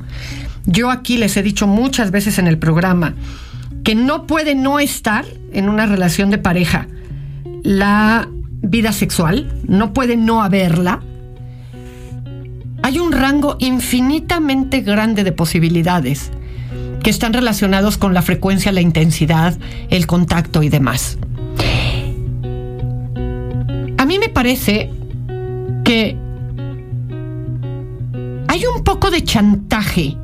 yo 0.66 0.91
aquí 0.91 1.18
les 1.18 1.36
he 1.38 1.43
dicho 1.43 1.68
muchas 1.68 2.12
veces 2.12 2.39
en 2.39 2.47
el 2.47 2.57
programa 2.57 3.16
que 3.84 3.95
no 3.95 4.28
puede 4.28 4.55
no 4.55 4.80
estar 4.80 5.26
en 5.53 5.70
una 5.70 5.86
relación 5.86 6.30
de 6.30 6.38
pareja 6.38 6.88
la 7.64 8.28
vida 8.62 8.91
sexual, 8.91 9.51
no 9.68 9.93
puede 9.93 10.18
no 10.18 10.41
haberla. 10.41 11.01
Hay 12.82 12.99
un 12.99 13.12
rango 13.12 13.57
infinitamente 13.60 14.82
grande 14.82 15.24
de 15.24 15.32
posibilidades 15.32 16.32
que 17.03 17.10
están 17.10 17.34
relacionados 17.34 17.97
con 17.97 18.14
la 18.14 18.22
frecuencia, 18.22 18.72
la 18.72 18.82
intensidad, 18.82 19.57
el 19.89 20.07
contacto 20.07 20.64
y 20.64 20.70
demás. 20.70 21.18
A 23.97 24.05
mí 24.05 24.20
me 24.20 24.30
parece 24.30 24.91
que 25.84 26.18
hay 28.47 28.64
un 28.66 28.84
poco 28.84 29.12
de 29.12 29.24
chantaje 29.24 30.18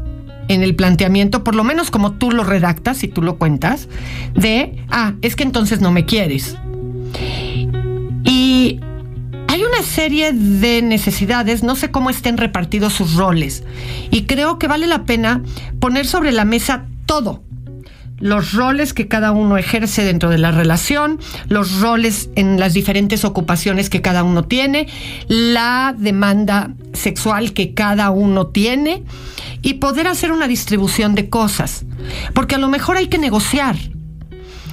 en 0.48 0.64
el 0.64 0.76
planteamiento, 0.76 1.43
por 1.43 1.56
lo 1.56 1.64
menos 1.64 1.91
como 1.91 2.14
tú 2.14 2.32
lo 2.32 2.43
redactas 2.43 3.04
y 3.04 3.08
tú 3.08 3.22
lo 3.22 3.38
cuentas, 3.38 3.88
de, 4.34 4.84
ah, 4.89 5.14
es 5.22 5.36
que 5.36 5.43
entonces 5.43 5.82
no 5.82 5.91
me 5.91 6.06
quieres. 6.06 6.58
Y 8.24 8.80
hay 9.48 9.64
una 9.64 9.84
serie 9.84 10.34
de 10.34 10.82
necesidades, 10.82 11.64
no 11.64 11.76
sé 11.76 11.91
cómo 11.91 12.10
estén 12.10 12.38
repartidos 12.38 12.93
sus 12.93 13.16
roles, 13.16 13.64
y 14.12 14.24
creo 14.24 14.60
que 14.60 14.68
vale 14.68 14.88
la 14.88 15.06
pena 15.06 15.41
poner 15.80 16.06
sobre 16.06 16.32
la 16.32 16.46
mesa 16.46 16.88
todo. 17.06 17.45
Los 18.20 18.53
roles 18.53 18.93
que 18.93 19.07
cada 19.07 19.32
uno 19.32 19.57
ejerce 19.57 20.03
dentro 20.03 20.30
de 20.30 20.38
la 20.38 20.51
relación, 20.51 21.20
los 21.49 21.82
roles 21.82 22.30
en 22.36 22.59
las 22.59 22.74
diferentes 22.74 23.26
ocupaciones 23.26 23.89
que 23.89 24.01
cada 24.01 24.24
uno 24.24 24.45
tiene, 24.45 24.88
la 25.28 25.93
demanda 25.97 26.72
sexual 26.93 27.53
que 27.53 27.74
cada 27.74 28.11
uno 28.11 28.47
tiene 28.47 29.03
y 29.61 29.76
poder 29.76 30.07
hacer 30.07 30.32
una 30.32 30.47
distribución 30.47 31.13
de 31.13 31.30
cosas. 31.30 31.86
Porque 32.34 32.55
a 32.55 32.59
lo 32.59 32.70
mejor 32.70 32.97
hay 32.97 33.07
que 33.07 33.18
negociar. 33.18 33.76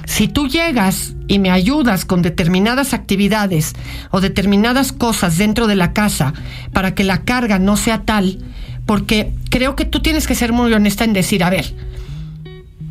Si 0.05 0.27
tú 0.27 0.47
llegas 0.47 1.15
y 1.27 1.39
me 1.39 1.49
ayudas 1.49 2.05
con 2.05 2.21
determinadas 2.21 2.93
actividades 2.93 3.73
o 4.11 4.21
determinadas 4.21 4.91
cosas 4.91 5.37
dentro 5.37 5.67
de 5.67 5.75
la 5.75 5.93
casa 5.93 6.33
para 6.71 6.93
que 6.93 7.03
la 7.03 7.23
carga 7.23 7.59
no 7.59 7.77
sea 7.77 8.03
tal, 8.03 8.39
porque 8.85 9.33
creo 9.49 9.75
que 9.75 9.85
tú 9.85 10.01
tienes 10.01 10.27
que 10.27 10.35
ser 10.35 10.51
muy 10.51 10.73
honesta 10.73 11.03
en 11.05 11.13
decir, 11.13 11.43
a 11.43 11.49
ver, 11.49 11.73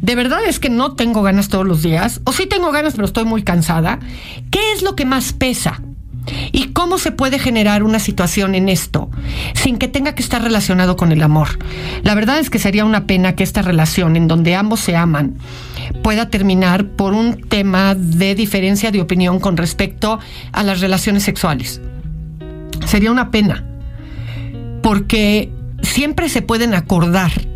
de 0.02 0.16
verdad 0.16 0.40
es 0.46 0.58
que 0.58 0.68
no 0.68 0.92
tengo 0.92 1.22
ganas 1.22 1.48
todos 1.48 1.64
los 1.64 1.80
días, 1.80 2.20
o 2.24 2.32
sí 2.32 2.46
tengo 2.46 2.72
ganas 2.72 2.94
pero 2.94 3.06
estoy 3.06 3.24
muy 3.24 3.42
cansada, 3.44 4.00
¿qué 4.50 4.72
es 4.74 4.82
lo 4.82 4.96
que 4.96 5.06
más 5.06 5.32
pesa? 5.32 5.80
¿Y 6.52 6.68
cómo 6.68 6.98
se 6.98 7.10
puede 7.10 7.38
generar 7.38 7.82
una 7.82 7.98
situación 7.98 8.54
en 8.54 8.68
esto 8.68 9.10
sin 9.54 9.78
que 9.78 9.88
tenga 9.88 10.14
que 10.14 10.22
estar 10.22 10.42
relacionado 10.42 10.96
con 10.96 11.10
el 11.12 11.22
amor? 11.22 11.48
La 12.02 12.14
verdad 12.14 12.38
es 12.38 12.50
que 12.50 12.58
sería 12.58 12.84
una 12.84 13.06
pena 13.06 13.34
que 13.34 13.42
esta 13.42 13.62
relación 13.62 14.16
en 14.16 14.28
donde 14.28 14.54
ambos 14.54 14.80
se 14.80 14.96
aman 14.96 15.36
pueda 16.02 16.30
terminar 16.30 16.86
por 16.90 17.12
un 17.12 17.40
tema 17.40 17.94
de 17.94 18.34
diferencia 18.34 18.90
de 18.90 19.00
opinión 19.00 19.40
con 19.40 19.56
respecto 19.56 20.18
a 20.52 20.62
las 20.62 20.80
relaciones 20.80 21.22
sexuales. 21.22 21.80
Sería 22.86 23.12
una 23.12 23.30
pena, 23.30 23.64
porque 24.82 25.50
siempre 25.82 26.28
se 26.28 26.42
pueden 26.42 26.74
acordar 26.74 27.51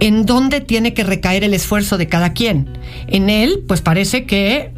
en 0.00 0.26
dónde 0.26 0.60
tiene 0.60 0.94
que 0.94 1.04
recaer 1.04 1.44
el 1.44 1.54
esfuerzo 1.54 1.98
de 1.98 2.08
cada 2.08 2.32
quien. 2.32 2.68
En 3.06 3.30
él, 3.30 3.64
pues 3.68 3.82
parece 3.82 4.24
que 4.24 4.72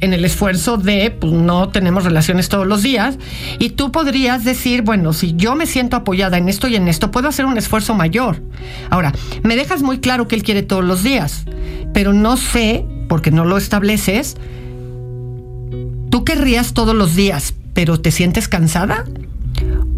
en 0.00 0.12
el 0.12 0.24
esfuerzo 0.24 0.76
de, 0.76 1.10
pues 1.10 1.32
no 1.32 1.70
tenemos 1.70 2.04
relaciones 2.04 2.48
todos 2.48 2.66
los 2.66 2.82
días, 2.82 3.18
y 3.58 3.70
tú 3.70 3.90
podrías 3.90 4.44
decir, 4.44 4.82
bueno, 4.82 5.12
si 5.12 5.34
yo 5.34 5.54
me 5.54 5.66
siento 5.66 5.96
apoyada 5.96 6.36
en 6.36 6.48
esto 6.48 6.68
y 6.68 6.76
en 6.76 6.88
esto, 6.88 7.10
puedo 7.10 7.28
hacer 7.28 7.46
un 7.46 7.56
esfuerzo 7.56 7.94
mayor. 7.94 8.42
Ahora, 8.90 9.12
me 9.42 9.56
dejas 9.56 9.82
muy 9.82 9.98
claro 10.00 10.28
que 10.28 10.36
él 10.36 10.42
quiere 10.42 10.62
todos 10.62 10.84
los 10.84 11.02
días, 11.02 11.44
pero 11.92 12.12
no 12.12 12.36
sé, 12.36 12.84
porque 13.08 13.30
no 13.30 13.44
lo 13.44 13.56
estableces, 13.56 14.36
tú 16.10 16.24
querrías 16.24 16.74
todos 16.74 16.94
los 16.94 17.16
días, 17.16 17.54
pero 17.72 17.98
¿te 17.98 18.10
sientes 18.10 18.46
cansada? 18.48 19.04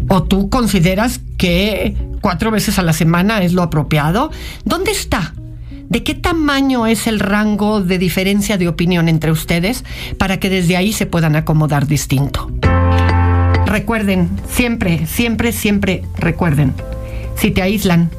¿O 0.07 0.23
tú 0.23 0.49
consideras 0.49 1.21
que 1.37 1.95
cuatro 2.21 2.51
veces 2.51 2.79
a 2.79 2.83
la 2.83 2.93
semana 2.93 3.41
es 3.43 3.53
lo 3.53 3.61
apropiado? 3.61 4.31
¿Dónde 4.65 4.91
está? 4.91 5.33
¿De 5.89 6.03
qué 6.03 6.15
tamaño 6.15 6.85
es 6.85 7.07
el 7.07 7.19
rango 7.19 7.81
de 7.81 7.97
diferencia 7.97 8.57
de 8.57 8.67
opinión 8.67 9.07
entre 9.07 9.31
ustedes 9.31 9.85
para 10.17 10.37
que 10.37 10.49
desde 10.49 10.75
ahí 10.75 10.91
se 10.91 11.05
puedan 11.05 11.35
acomodar 11.35 11.87
distinto? 11.87 12.51
Recuerden, 13.65 14.29
siempre, 14.49 15.05
siempre, 15.07 15.51
siempre 15.51 16.03
recuerden, 16.17 16.73
si 17.35 17.51
te 17.51 17.61
aíslan, 17.61 18.09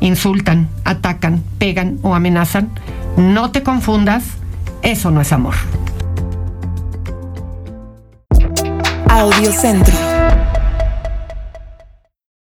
insultan, 0.00 0.68
atacan, 0.84 1.42
pegan 1.58 1.98
o 2.02 2.14
amenazan, 2.14 2.70
no 3.16 3.50
te 3.50 3.62
confundas, 3.62 4.24
eso 4.82 5.10
no 5.10 5.20
es 5.20 5.32
amor. 5.32 5.54
Audio 9.08 9.52
Centro. 9.52 9.94